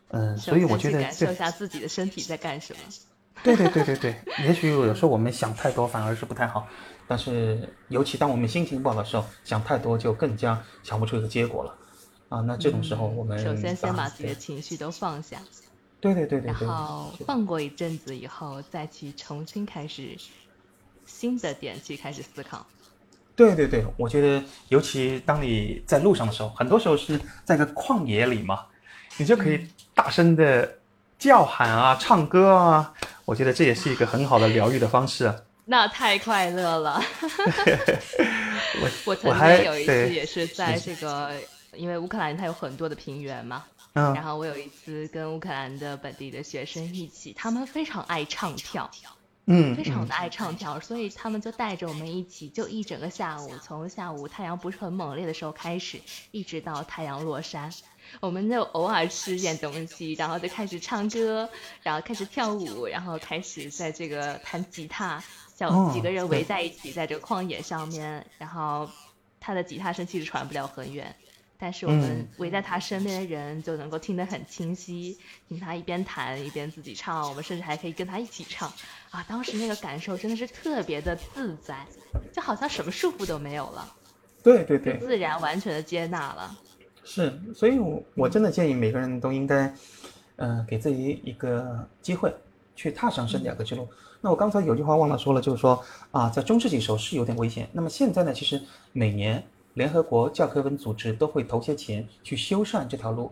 [0.08, 2.80] 嗯，所以我觉得感受一下自己的身体在干什么。
[3.42, 6.68] 对对对对对，也许有时候我们想太多反而是不太好，
[7.06, 11.74] 但是尤其当我们心情不好的时候，想太多就更加想不出一个结果了。
[12.28, 15.40] 啊，那这种时候我们首先先把自己的情绪都放下，
[16.00, 20.16] 对对对对，然后放过一阵子以后，再去重新开始
[21.04, 22.66] 新的点去开始思考。
[23.36, 28.66] 对对对，我觉得尤其当你在路上的时候，很多时候是在个旷野里嘛，
[29.18, 30.78] 你就可以大声的
[31.18, 32.92] 叫喊啊，唱歌啊，
[33.24, 35.32] 我觉得这也是一个很好的疗愈的方式。
[35.66, 37.02] 那太快乐了，
[38.80, 41.32] 我我曾经有一次也是在这个。
[41.72, 48.90] 因为乌克兰它有很多的平原嘛，嗯，然后我有一次跟乌克兰的本地的学生一起，他们非常爱唱跳，
[49.44, 56.00] 嗯，非常的爱唱跳，所以他们就带着我们一起，就一整个下午，从下午太阳不是很猛烈的时候开始，
[56.30, 57.70] 一直到太阳落山，
[58.20, 61.50] 我们就偶尔吃点东西，然后就开始唱歌，
[61.82, 65.22] 然后开始跳舞，然后开始在这个弹吉他，
[65.56, 68.88] 小几个人围在一起，在这个旷野上面，然后
[69.40, 71.14] 他的吉他声其实传不了很远。
[71.58, 75.16] 但是我们围在他身边的人就能够听得很清晰，
[75.48, 78.70] 听他一边弹一边自己唱，我们甚至还可以跟他一起唱，
[79.10, 81.86] 啊，当时那个感受真的是特别的自在，
[82.30, 83.90] 就好像什么束缚都没有了，
[84.42, 86.54] 对对对，自然完全的接纳了。
[87.02, 89.74] 是，所以我我真的建议每个人都应该，
[90.36, 92.30] 呃，给自己一个机会
[92.74, 93.88] 去踏上圣地亚哥之路。
[94.26, 98.60] 那我刚才有句话忘了说了，就是说啊，在中世纪时候是有点危险，那么现在呢，其实
[98.92, 99.40] 每年。
[99.74, 103.30] 联合国教科文组织都会投些钱去修缮这条路，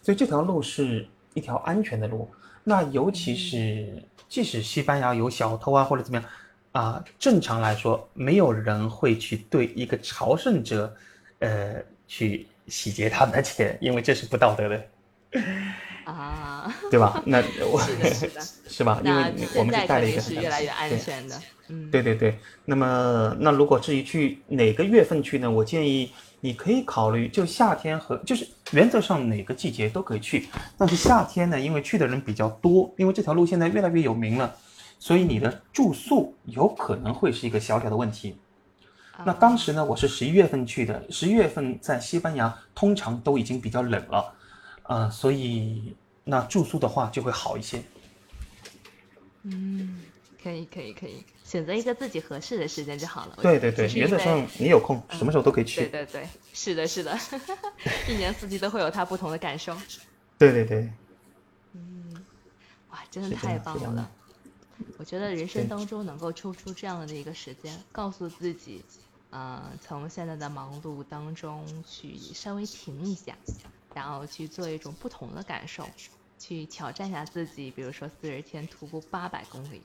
[0.00, 1.04] 所以这条路是
[1.34, 2.30] 一条安全的路。
[2.62, 6.30] 那尤其是即使西班牙有小偷啊或者怎么样
[6.70, 10.94] 啊，正常来说没有人会去对一个朝圣者，
[11.40, 14.84] 呃，去洗劫他们的钱，因为这是不道德的。
[16.04, 17.22] 啊， 对吧？
[17.26, 17.96] 那我是
[18.28, 19.00] 的，是 吧？
[19.04, 21.36] 因为我们是带了一个是越来越安全的。
[21.68, 25.50] 嗯对对对，那么那如果至于去哪个月份去呢？
[25.50, 34.54] 我建议你可以考虑就夏天和就是原则上哪个季节都可以去，但是夏天呢，因为去的人比较多，因为这条路现在越来越有名了，
[34.98, 38.36] 所以你的住宿有可能会是一个小小的问题。
[39.24, 44.34] 那当时呢，我是十一月份去的，十一月份在西班牙通常都已经比较冷了，
[44.84, 47.82] 呃，所以那住宿的话就会好一些。
[49.42, 50.02] 嗯，
[50.42, 51.24] 可以可以可以。
[51.44, 53.38] 选择一个自己合适的时间就好了。
[53.42, 55.82] 对对对，原则上你有空，什么时候都可以去。
[55.86, 57.18] 对对对，是的，是的，
[58.08, 59.76] 一年四季都会有它不同的感受。
[60.38, 60.90] 对对对。
[61.74, 62.24] 嗯，
[62.90, 64.10] 哇，真的太棒了！
[64.96, 68.82] 我觉得人生当中能够抽出这样的一个时间，告诉自己，
[69.28, 73.36] 呃，从现在的忙碌当中去稍微停一下，
[73.94, 75.88] 然后去做一种不同的感受，
[76.38, 79.82] 去挑战一下自己，比如说四十天徒步八百公里。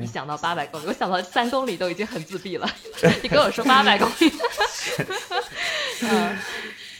[0.00, 2.66] 一想到八百公里，我想到三公里都已经很自闭了。
[3.22, 4.32] 你跟我说八百公里，
[6.00, 6.38] 嗯，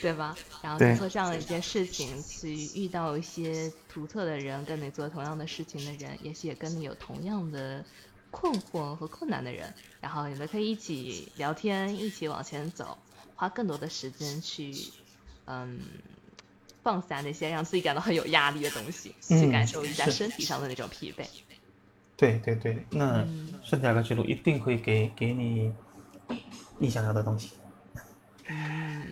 [0.03, 0.37] 对吧？
[0.61, 7.83] 然后做这样的一件事情，去遇到一些独特的人，跟你做同样的事情的人，也许也跟你有同样的
[8.31, 12.99] 困惑和困难的人，然后你们可以一起聊天，一起往前走，
[13.37, 14.75] 花更多的时间去，
[15.47, 15.81] 嗯，
[16.87, 21.27] 放下那些让自己感到很有压力的东西，去感受一下身体上的那种疲惫。
[22.17, 23.27] 对对对，那
[23.65, 25.73] 圣地亚哥之路一定会给给你
[26.79, 27.55] 你想要的东西。
[28.47, 29.03] 嗯，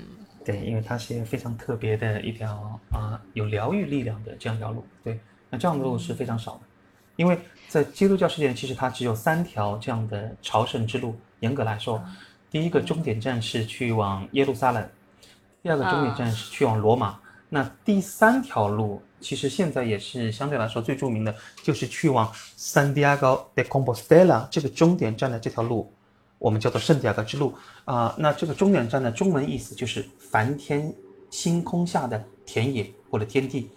[0.45, 4.87] 对，因为它是非常特别的一条啊、有疗愈力量的这样一条路。
[5.03, 5.18] 对，
[5.51, 6.61] 那这样的路是非常少的，
[7.16, 11.16] 因为在基督教世界，其实它只有三条这样的朝圣之路。
[11.41, 12.01] 严格来说，
[12.53, 14.89] 第一个终点站是去往耶路撒冷，
[15.61, 17.18] 第二个终点站是去往罗马，
[17.55, 21.32] 那第三条路其实现在也是相对来说最著名的，
[21.62, 25.94] 就是去往 Santiago de Compostela 这个终点站的这条路。
[26.38, 30.92] 我们叫做圣地亚哥之路啊、那这个终点站的中文意思就是梵天
[31.30, 33.70] 星空下的田野或者天地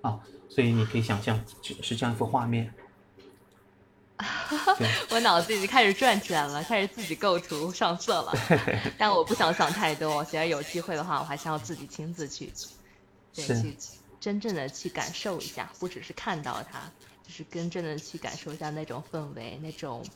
[0.00, 0.16] 啊，
[0.48, 2.72] 所以你可以想象是是这样一幅画面。
[4.78, 8.32] 对， 我脑子已经开始转起来了，开始自己构图上色了。
[8.96, 12.52] 但我不想想太多，我觉得有机会的话，我还是要自己亲自去，
[13.34, 13.76] 对，去
[14.20, 16.90] 真正的去感受一下，不只是看到它，
[17.22, 20.06] 就是真正的去感受一下那种氛围，那种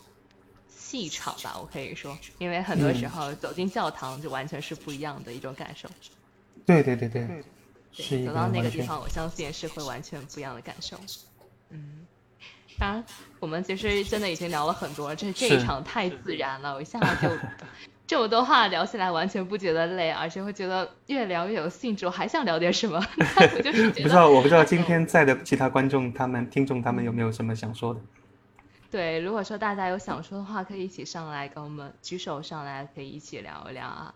[0.68, 5.88] 气场吧，我可以说，因为很多时嗯候走进教堂就完全是不一样的一种感受。
[6.64, 7.22] 对对对对，
[7.92, 10.98] 是对，走到那个地方，我相信是会完全不一样的感受。
[11.70, 12.06] 嗯，
[12.78, 13.04] 当然，
[13.40, 17.28] 我们其实真的已经聊了很多，这这一场太自然了，我一下就
[18.08, 22.98] 这么多话聊起来，完全不觉得累，而且会觉得越聊越有兴致，我还想聊点什么。
[23.54, 28.00] 我就是觉得，不知道我不知道今天在的其他观众他们听众他们有没有什么想说的？
[28.90, 34.14] 对，如果说大家有想说的话，可以一起上来跟我们举手上来，可以一起聊一聊啊。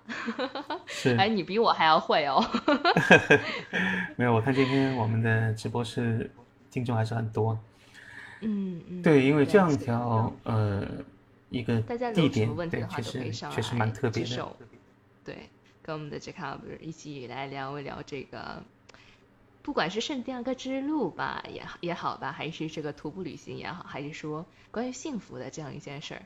[0.86, 2.43] 是 哎，你比我还要会哦。
[4.16, 6.30] 没有，我看今天我们的直播室
[6.70, 7.59] 听众还是很多。
[8.40, 9.03] 嗯嗯。
[9.03, 10.82] 对，因为这样一条呃
[11.53, 14.28] 一个大家地点有什么问，题对的，话确都可以实上来确实蛮特别的。
[14.28, 14.57] 举手
[15.24, 15.50] 对，
[15.82, 18.62] 跟我们的 Jacob 一起来聊一聊这个，
[19.62, 26.22] 不管是圣地亚哥之路吧，也也好吧，还是这个徒步旅行也好，还是说关于幸福的这样一件事儿，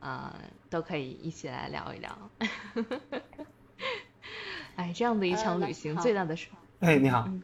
[0.00, 0.36] 啊、
[0.68, 2.30] 都可以一起来聊一聊。
[4.76, 6.48] 哎，这样的一呃场旅行最大的是
[6.80, 7.40] 哎，你好，嗯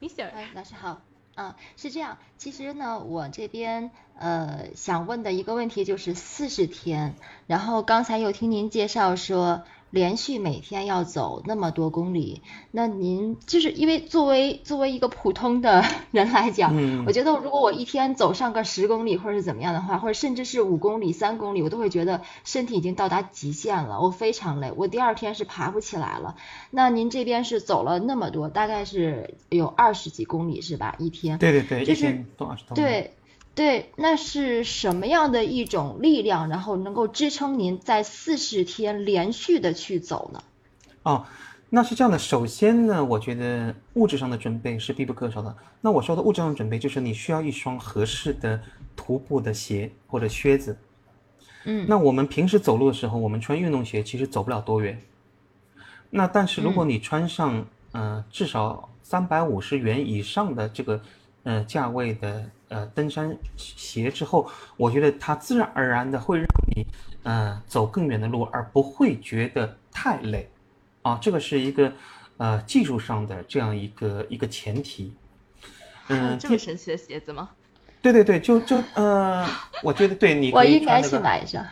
[0.00, 1.00] ，Mister，哎，老师好。
[1.36, 2.18] 啊，是这样。
[2.38, 7.14] 其实呢，我这边呃想问的一个问题就是四十天，
[7.46, 26.36] 然后刚才又听您介绍说连续每天要走那么多公里，那您就是因为作为作为一个普通的人来讲，嗯我觉得如果我一天走上个十公里或者是怎么样的话，或者甚至是五公里、三公里，我都会觉得身体已经到达极限了，我非常累，我第二天是爬不起来了。
[26.70, 30.94] 那您这边是走了那么多，大概是有二十几公里是吧？
[30.98, 31.38] 一天？
[31.38, 33.14] 对对对，一就是天都二十多。，对
[33.56, 40.42] 对，那是什么样的一种力量，然后能够支撑您在四十天连续的去走呢？
[41.02, 41.24] 哦，
[41.70, 42.18] 那是这样的。
[42.18, 45.56] 首先呢，我觉得物质上的准备是必不可少的。
[45.80, 48.60] 那我说的物质上的准备，就是你需要一双合适的
[48.94, 50.76] 徒步的鞋或者靴子。
[51.64, 55.00] 嗯，那我们平时走路的时候，我们穿运动鞋其实走不了多远。
[56.10, 61.00] 那但是如果你穿上呃至少三百五十元以上的这个
[61.44, 66.86] 呃价位的呃登山鞋之后，我觉得它自然而然的会让你
[67.22, 70.48] 呃走更远的路，而不会觉得太累。
[71.02, 71.92] 啊，这个是一个
[72.36, 75.14] 呃技术上的这样一个一个前提。
[76.08, 77.50] 嗯， 这么神奇的鞋子吗？
[78.02, 79.44] 对对对，就就呃，
[79.82, 81.64] 我觉得对，你我可以应该去买一双。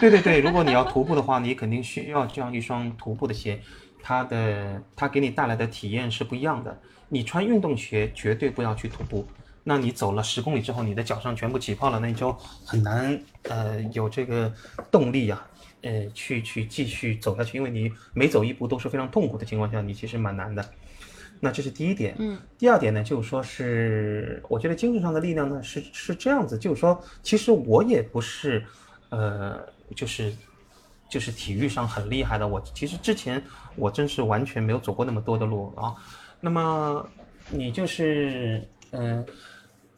[0.00, 3.58] 对对对，如果你要徒步的话，你肯定需要这样一双徒步的鞋，
[4.02, 6.78] 它的它给你带来的体验是不一样的。
[7.08, 9.26] 你穿运动鞋绝对不要去徒步，
[9.68, 12.32] 那你走了十公里之后，你的脚上全部起泡了，那你就
[12.64, 14.50] 很难呃有这个
[14.90, 15.46] 动力呀、
[15.82, 20.64] 呃去去继续走下去，因为你每走一步都是非常痛苦的情况下，你其实蛮难的。
[21.38, 22.16] 那这是第一点。
[22.18, 28.64] 嗯第二点呢，就是说是，我觉得精神上的力量呢是是这样子，就是说，其实我也不是，
[29.10, 29.60] 呃，
[29.94, 30.34] 就是
[31.10, 32.48] 就是体育上很厉害的。
[32.48, 33.42] 我其实之前
[33.76, 35.94] 我真是完全没有走过那么多的路啊。
[36.40, 37.06] 那么
[37.50, 39.24] 你就是，嗯、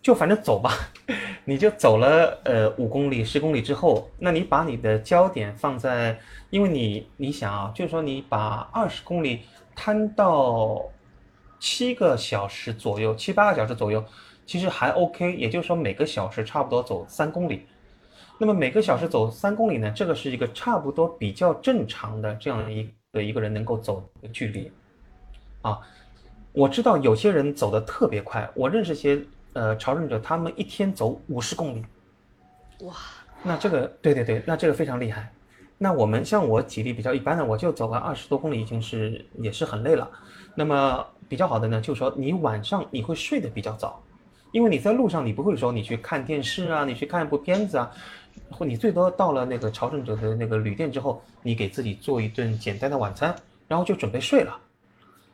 [0.02, 0.72] 就反正走吧，
[1.44, 9.40] 你就走了呃五公里、十公里之后，那你把你的焦点放在，因为你你想啊，就是说你把二十公里
[9.74, 10.82] 摊到
[11.58, 14.02] 七个小时左右，七八个小时左右，
[14.46, 17.66] 其实还 OK，也就是说每个小时差不多走三公里。
[18.38, 24.72] 那么每个小时走三公里呢，这个是一个差不多比较正常的这样一个一个人能够走的距离，
[25.60, 25.78] 啊，
[26.52, 29.22] 我知道有些人走的特别快，我认识些
[29.52, 31.84] 呃朝圣者，他们一天走五十公里，
[32.80, 32.94] 哇，
[33.42, 35.32] 那这个对对对，那这个非常厉害。
[35.78, 40.08] 那我们像我体力比较一般的，我就走个二十多公里，已经是也是很累了。
[40.54, 44.02] 那么比较好的呢，就是说你晚上你会睡得比较早，
[44.52, 47.90] 因为你在路上你不会说你去看电视啊，你去看一部片子啊，
[48.50, 53.34] 或你最多到了那个朝圣者的那个旅店之后，你给自己做一顿简单的晚餐，
[53.66, 54.58] 然后就准备睡了。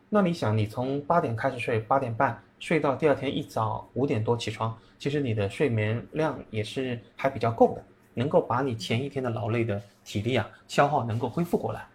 [0.08, 11.86] 那你想，你从八点开始睡，八点半睡到第二天一早五点多起床，其实你的睡眠量也是还比较够的，能够把你前一天的劳累的体力啊消耗能够恢复过来，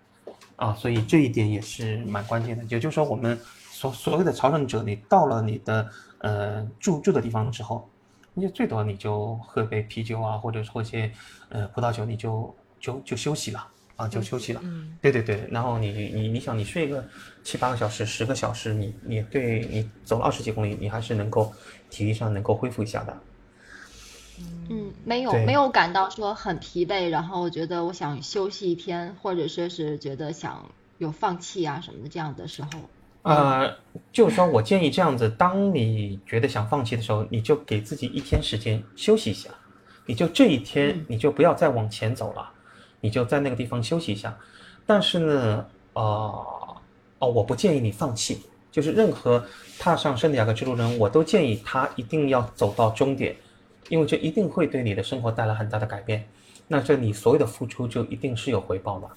[0.55, 2.63] 啊，所以这一点也是蛮关键的。
[2.69, 3.38] 也就是说，我们
[3.69, 7.89] 所所谓的朝圣者，你到了你的呃住住的地方之后，
[8.34, 11.11] 你就最多你就喝杯啤酒啊，或者喝些
[11.49, 13.67] 呃葡萄酒，你就就就休息了。
[14.02, 14.62] 啊，就休息了。
[14.64, 17.06] 嗯，对对对，然后你你你想，你睡个
[17.43, 21.54] 七八个小时、十个小时，你你对你走了二十几公里，你还是能够
[21.89, 23.18] 体力上能够恢复一下的。
[24.70, 32.70] 嗯，没有没有感到说很疲惫，然后觉得我想休息一天，或者说是觉得想有放弃啊什么的这样的时候。
[33.24, 33.76] 呃，
[34.12, 39.52] 就是说我建议这样子，当你觉得想放弃的时候，你就给自己一天时间休息一下，
[40.08, 42.51] 你就这一天嗯你就不要再往前走了，
[43.02, 44.36] 你就在那个地方休息一下。
[44.86, 46.02] 但是呢，呃，
[47.20, 48.41] 哦，我不建议你放弃，
[48.72, 49.43] 就是任何
[49.78, 53.36] 踏上圣地亚哥之路人，我都建议他一定要走到终点，
[53.89, 56.26] 因为这一定会对你的生活带来很大的改变。
[56.68, 59.10] 那这你所有的付出就一定是有回报的。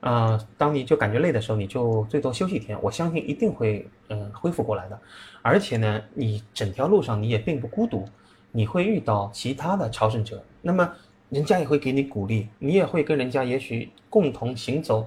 [0.00, 4.98] 呃，当你就感觉累的时候，你就最多休息一天，我相信一定会嗯、恢复过来的。
[5.42, 8.06] 而且呢，你整条路上你也并不孤独，
[8.52, 10.90] 你会遇到其他的朝圣者，那么
[11.30, 15.06] 人家也会给你鼓励，你也会跟人家也许共同行走，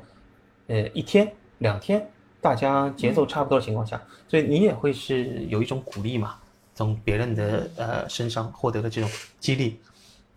[0.67, 2.09] 呃一天两天，
[2.41, 6.37] 大家节奏差不多的情况下，所以你也会是有一种鼓励嘛，
[6.73, 9.09] 从别人的呃身上获得的这种
[9.39, 9.79] 激励。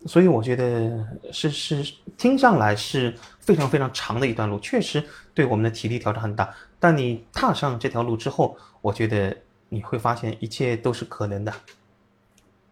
[0.05, 6.53] 所以我觉得是是听上来是非常非常长的一段路，确实对我们的体力挑战很大。
[6.79, 9.35] 但你踏上这条路之后，我觉得
[9.69, 11.51] 你会发现一切都是可能的。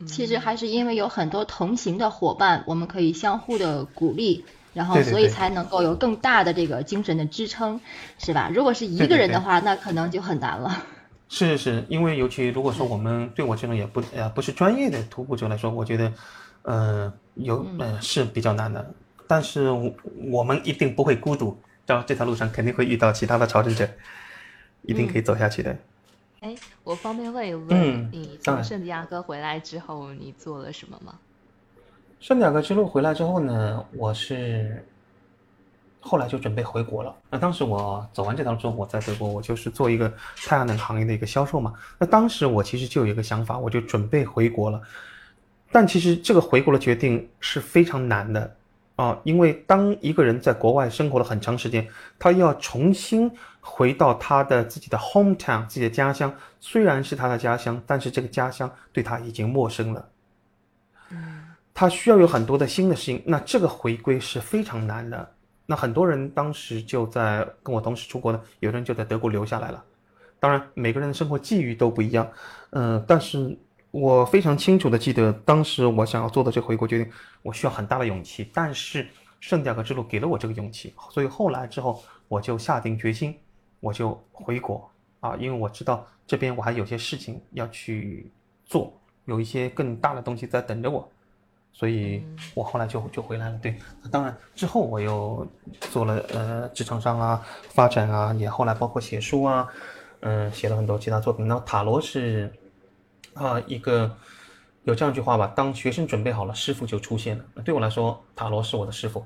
[0.05, 4.43] 其实还是因为有很多同行的伙伴，我们可以相互的鼓励，
[4.73, 7.79] 然后所以才能够有更大的这个精神的支撑，
[8.17, 8.51] 是吧？
[8.53, 10.83] 如果是一个人的话，那可能就很难了。
[11.29, 16.13] 是是，因为尤其如果说我们对我这种也不呃不是专业的徒步者来说，我觉得，
[16.61, 18.93] 呃有呃是比较难的。
[19.27, 19.91] 但是我
[20.29, 23.89] 我们一定不会孤独，到这条路上肯定会遇到其他的朝圣者，
[24.83, 25.75] 一定可以走下去的。
[26.45, 31.15] 哎，我方便问一问，嗯你从圣地亚哥回来之后，你做了什么吗？
[32.19, 34.85] 圣地亚哥之路回来之后呢，我是
[35.99, 37.15] 后来就准备回国了。
[37.31, 41.73] 那当时我走完这条路之后，我在德国，我就是做一个太阳能行业的一个销售嘛。
[41.97, 44.79] 那当时我其实就有一个想法，我就准备回国了。
[45.71, 48.55] 但其实这个回国的决定是非常难的
[48.97, 51.87] 啊，因为当一个人在国外生活了很长时间，
[52.19, 53.31] 他要重新
[53.67, 60.07] 回到他的自己的 hometown 自己的家乡，虽然是他的家乡，但是这个家乡对他已经陌生了。
[61.73, 65.31] 他需要有很多的新的事情，那这个回归是非常难的。
[65.65, 69.83] 那很多人当时就在跟我同时出国的，有的人就在德国留下来了。
[70.39, 72.29] 当然，每个人的生活际遇都不一样，
[72.69, 73.57] 嗯、但是
[73.89, 77.11] 我非常清楚的记得，当时我想要做的这个回国决定，
[77.41, 78.49] 我需要很大的勇气。
[78.53, 79.07] 但是
[79.39, 83.35] 圣地亚哥之路给了我这个勇气，所以后来之后我就下定决心，
[83.85, 88.31] 我就回国啊，因为我知道这边我还有些事情要去
[88.65, 88.91] 做，
[89.25, 91.07] 有一些更大的东西在等着我。
[91.71, 92.23] 所以
[92.53, 93.59] 我后来就就回来了。
[93.61, 93.75] 对，
[94.09, 95.45] 当然之后我又
[95.91, 99.67] 做了呃职场上啊发展啊，也后来包括写书啊，
[100.21, 101.45] 嗯、写了很多其他作品。
[101.47, 102.51] 然后塔罗是
[103.33, 104.09] 啊、一个
[104.83, 107.43] 有这样一句话吧，当学生准备好了，师傅就出现了。
[107.65, 109.25] 对我来说，塔罗是我的师傅。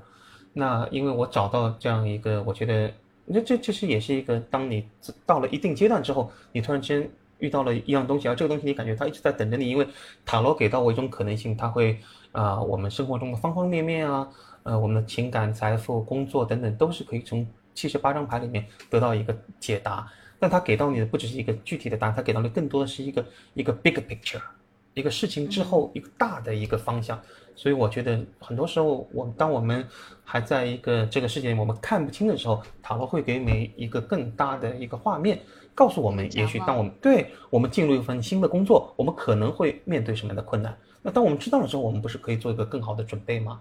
[0.52, 2.92] 那因为我找到这样一个，我觉得
[3.32, 4.88] 那这其实也是一个，当你
[5.24, 7.08] 到了一定阶段之后，你突然间
[7.38, 9.86] 遇到了一样东西，而这个东西你感觉它一直在等着你，因为
[10.26, 11.98] 塔罗给到我一种可能性，它会
[12.32, 14.28] 啊、我们生活中的方方面面啊，
[14.64, 20.10] 呃，我们的情感、财富、工作等等，都是可以从七十八张牌里面得到一个解答。
[20.38, 23.24] 但它给到你的不只是一个具体的答案，它给到你更多的是一个
[23.54, 24.40] 一个 big picture，
[24.94, 27.20] 一个事情之后一个大的一个方向。
[27.56, 29.86] 所以我觉得很多时候，我们当我们
[30.24, 35.38] 还在一个这个世界我们看不清的时候，塔罗会给每一个更大的一个画面，
[35.74, 40.74] 告诉我们，也许当我们对我们进入一份新的工作，我们可能会面对什么样的困难。
[41.02, 43.60] 那当我们知道了之后，我们不是可以做一个更好的准备吗？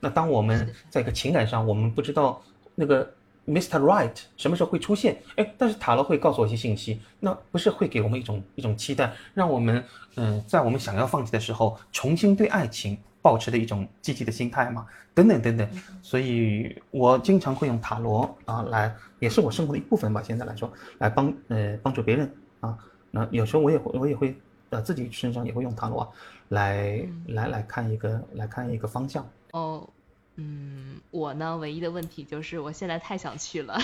[0.00, 2.40] 那当我们在一个情感上，我们不知道
[2.74, 3.12] 那个
[3.46, 3.78] Mr.
[3.78, 9.84] Right 什么时候会出现，哎，但是塔罗会告诉我一些信息，那不是会给我们一种一种期待，让我们
[10.16, 15.68] 嗯、在我们想要放弃的时候，重新对爱情保持的一种积极的心态嘛，等等等等。
[16.02, 20.22] 所以我经常会用塔罗啊来，也是我生活的一部分吧。
[20.22, 22.78] 现在来说，来帮呃帮助别人啊。
[23.10, 24.36] 那有时候我也会我也会
[24.70, 26.08] 呃自己身上也会用塔罗啊，
[26.48, 29.28] 来来来看一个来看一个方向。
[29.52, 29.88] 哦，
[30.36, 33.76] 嗯，我呢，唯一的问题就是我现在太想去了，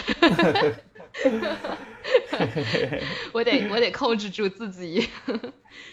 [3.32, 5.08] 我得我得控制住自己，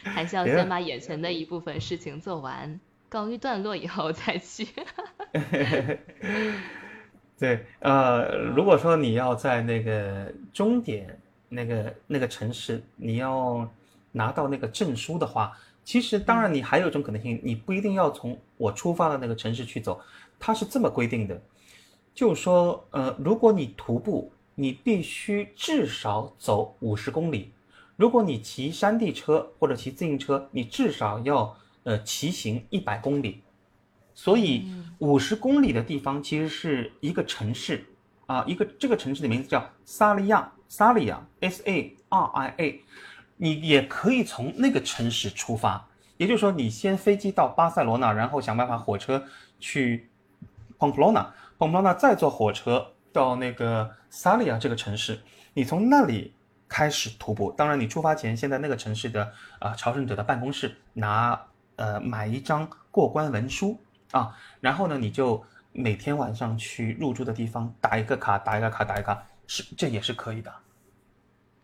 [0.03, 4.67] 还是要先把眼前的一部分事情做完，告一段落以后再去。
[7.38, 11.19] 对，呃，如果说你要在那个终点
[11.49, 13.69] 那个那个城市，你要
[14.11, 20.01] 拿到那个证书的话，其实当然你还有一种可能性，你不一定要从我出发的那个城市去走，
[20.39, 21.41] 它是这么规定的，
[22.14, 27.51] 就是说，呃，如果你徒步，你必须至少走五十公里；
[27.95, 33.41] 如果你骑山地车或者骑自行车，你至少要呃骑行一百公里。
[34.14, 37.85] 所以五十公里的地方其实是一个城市。
[38.26, 42.81] 啊，一个这个城市的名字叫萨利亚，萨利亚 S A R I A，
[43.38, 45.88] 你也可以从那个城市出发，
[46.18, 49.23] 也就是说你先飞机到巴塞罗那，然后想办法火车
[49.61, 50.09] 去
[50.77, 55.19] 蓬普罗纳，蓬普罗纳再坐火车到那个萨利亚这个城市，
[55.53, 56.33] 你从那里
[56.67, 57.51] 开始徒步。
[57.51, 61.39] 当然，你出发前先在那个城市的啊朝圣者的办公室拿
[61.75, 63.77] 呃买一张过关文书。
[64.11, 65.43] 啊，然后呢，你就
[65.73, 70.53] 每天晚上去入住的地方打一个卡，打一个卡，打一个卡，是这也是可以的。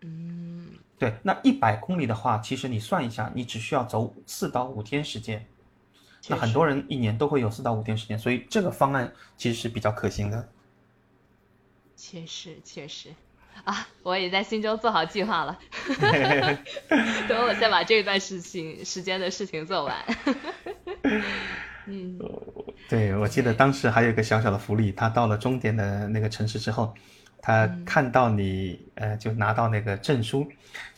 [0.01, 5.45] 嗯，对，那一百公里的话，其实你算一下，你只需要走四到五天时间。
[6.27, 10.47] 那很多人一年都会有四到五天时间，所以这个方案其实是比较可行的。
[11.95, 13.09] 确实，确实，
[13.63, 15.59] 啊，我也在心中做好计划了。
[17.27, 19.95] 等我先把这段事情时间的事情做完。
[21.85, 22.17] 嗯，
[22.89, 26.93] 对，我记得当时还有一个小小的福利，他到了终点的那个城市之后，
[27.41, 30.49] 他看到你，呃，就拿到那个证书，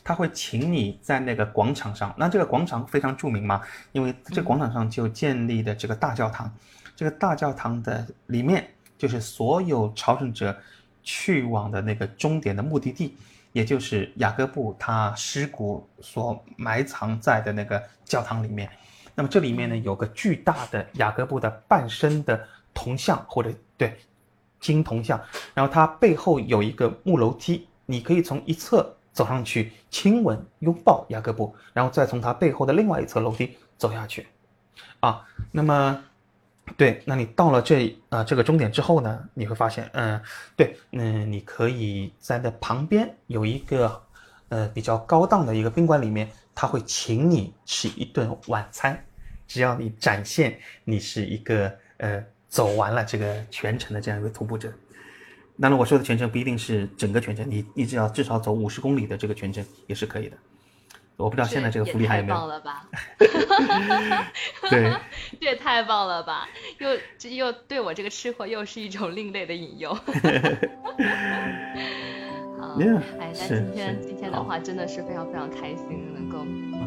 [0.05, 3.59] 他会请你在那个广场上，那这个广场非常著名嘛，
[3.91, 6.53] 因为这广场上就建立的这个大教堂，
[6.95, 8.69] 这个大教堂的里面
[8.99, 10.55] 就是所有朝圣者
[11.01, 13.17] 去往的那个终点的目的地，
[13.51, 18.69] 也就是雅各布他尸骨所埋藏在的那个教堂里面。
[19.15, 23.97] 那么这里面呢有个巨大的雅各布的半身的铜像，或者对
[24.59, 25.19] 金铜像，
[25.55, 34.27] 然后它背后有一个木楼梯，你可以从一侧走上去亲吻拥抱雅各布，然后再从他背后的另外一侧楼梯走下去，
[34.99, 36.03] 啊，那么
[36.77, 40.21] 对，那你到了这啊这个终点之后呢，你会发现，嗯，
[40.55, 43.99] 对，嗯，你可以在那旁边有一个
[44.49, 46.29] 呃比较高档的一个宾馆里面。
[46.57, 48.97] 他会请你吃一顿晚餐，
[49.45, 54.71] 只要你展现你是一个呃走完了这个全程的这样一个徒步者。
[55.61, 60.37] 当然，我说的全程不一定是整个全程，你你只要至少走五十公里的这个全程也是可以的。
[61.17, 62.35] 我不知道现在这个福利还有没有？
[62.35, 62.85] 太棒了吧！
[64.69, 64.93] 对，
[65.39, 66.49] 这也太棒了吧！
[66.79, 69.97] 又这又对我这个吃货又是一种另类的引诱。
[73.19, 76.45] 哎，那今天今天的话真的是非常非常开心，能够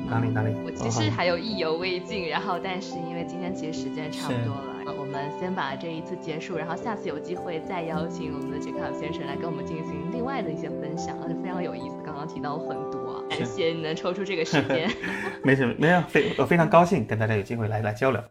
[0.08, 0.54] 哪里哪里？
[0.64, 14.90] 我其实还有意犹未尽，然后但是因为今天其实时间差不多了，我们先把这一次结束，然后下次有机会再邀请我们的杰克先生来跟我们进行另外的一些分享，而且非常有意思，刚刚提到了很多，感谢你能抽出这个时间。
[15.44, 18.22] 没什么，没有非我非常高兴跟大家有机会来来交流。